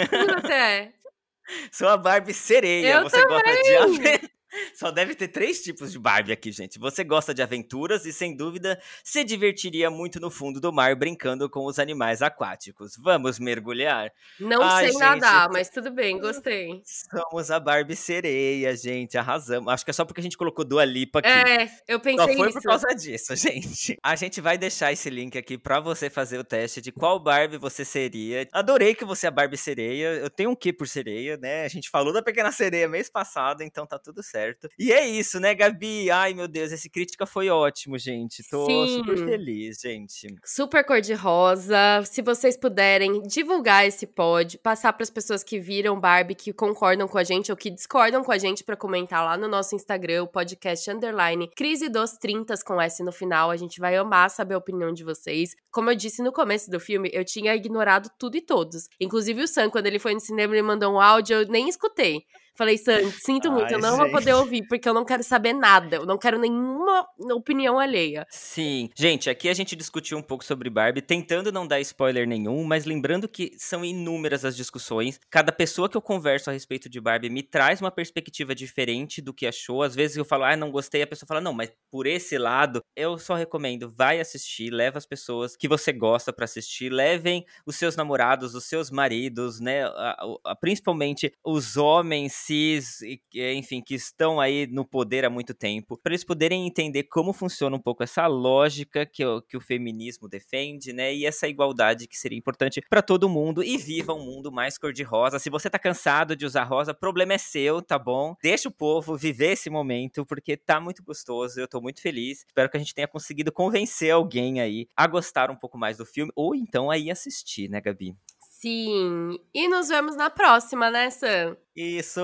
[0.09, 0.93] quem você é?
[1.71, 2.95] Sou a Barbie sereia.
[2.95, 4.36] Eu Você gosta de?
[4.73, 6.79] Só deve ter três tipos de Barbie aqui, gente.
[6.79, 11.49] Você gosta de aventuras e, sem dúvida, se divertiria muito no fundo do mar brincando
[11.49, 12.93] com os animais aquáticos.
[12.97, 14.11] Vamos mergulhar?
[14.39, 16.81] Não Ai, sei gente, nadar, mas tudo bem, gostei.
[16.85, 19.17] Somos a Barbie sereia, gente.
[19.17, 19.71] Arrasamos.
[19.71, 21.29] Acho que é só porque a gente colocou Dua Lipa aqui.
[21.29, 22.61] É, eu Só pensei foi isso.
[22.61, 23.97] por causa disso, gente.
[24.01, 27.57] A gente vai deixar esse link aqui pra você fazer o teste de qual Barbie
[27.57, 28.47] você seria.
[28.51, 30.13] Adorei que você é a Barbie sereia.
[30.13, 31.65] Eu tenho um quê por sereia, né?
[31.65, 34.36] A gente falou da Pequena Sereia mês passado, então tá tudo certo.
[34.77, 36.09] E é isso, né, Gabi?
[36.09, 38.43] Ai, meu Deus, esse crítica foi ótimo, gente.
[38.49, 38.97] Tô Sim.
[38.97, 40.27] super feliz, gente.
[40.45, 41.77] Super cor-de-rosa.
[42.05, 47.07] Se vocês puderem divulgar esse pod, passar para as pessoas que viram Barbie, que concordam
[47.07, 50.23] com a gente ou que discordam com a gente para comentar lá no nosso Instagram,
[50.23, 53.51] o podcast underline Crise dos 30 com S no final.
[53.51, 55.55] A gente vai amar saber a opinião de vocês.
[55.71, 58.87] Como eu disse no começo do filme, eu tinha ignorado tudo e todos.
[58.99, 62.23] Inclusive o Sam, quando ele foi no cinema, ele mandou um áudio, eu nem escutei.
[62.57, 64.13] Falei, Sam, sinto muito, Ai, eu não vou gente.
[64.13, 65.97] poder ouvir, porque eu não quero saber nada.
[65.97, 68.25] Eu não quero nenhuma opinião alheia.
[68.29, 68.89] Sim.
[68.95, 72.85] Gente, aqui a gente discutiu um pouco sobre Barbie, tentando não dar spoiler nenhum, mas
[72.85, 75.19] lembrando que são inúmeras as discussões.
[75.29, 79.33] Cada pessoa que eu converso a respeito de Barbie me traz uma perspectiva diferente do
[79.33, 79.83] que achou.
[79.83, 82.81] Às vezes eu falo, ah, não gostei, a pessoa fala, não, mas por esse lado,
[82.95, 87.75] eu só recomendo, vai assistir, leva as pessoas que você gosta pra assistir, levem os
[87.75, 93.95] seus namorados, os seus maridos, né, a- a- principalmente os homens cis, que, enfim, que
[93.95, 98.03] estão aí no poder há muito tempo, para eles poderem entender como funciona um pouco
[98.03, 101.13] essa lógica que, que o feminismo defende, né?
[101.13, 105.39] E essa igualdade que seria importante para todo mundo e viva um mundo mais cor-de-rosa.
[105.39, 108.35] Se você tá cansado de usar rosa, problema é seu, tá bom?
[108.41, 112.45] Deixa o povo viver esse momento, porque tá muito gostoso, eu tô muito feliz.
[112.47, 116.05] Espero que a gente tenha conseguido convencer alguém aí a gostar um pouco mais do
[116.05, 118.15] filme, ou então aí assistir, né, Gabi?
[118.59, 119.37] Sim.
[119.53, 121.55] E nos vemos na próxima, né, Sam?
[121.75, 122.19] Isso,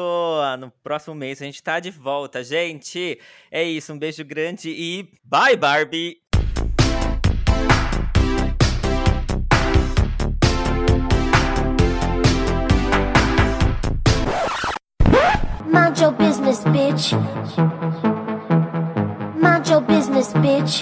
[0.60, 3.20] no próximo mês a gente tá de volta, gente.
[3.52, 6.18] É isso, um beijo grande e bye, Barbie!
[15.68, 17.14] Mind your business, bitch.
[19.40, 20.82] Mind your business, bitch.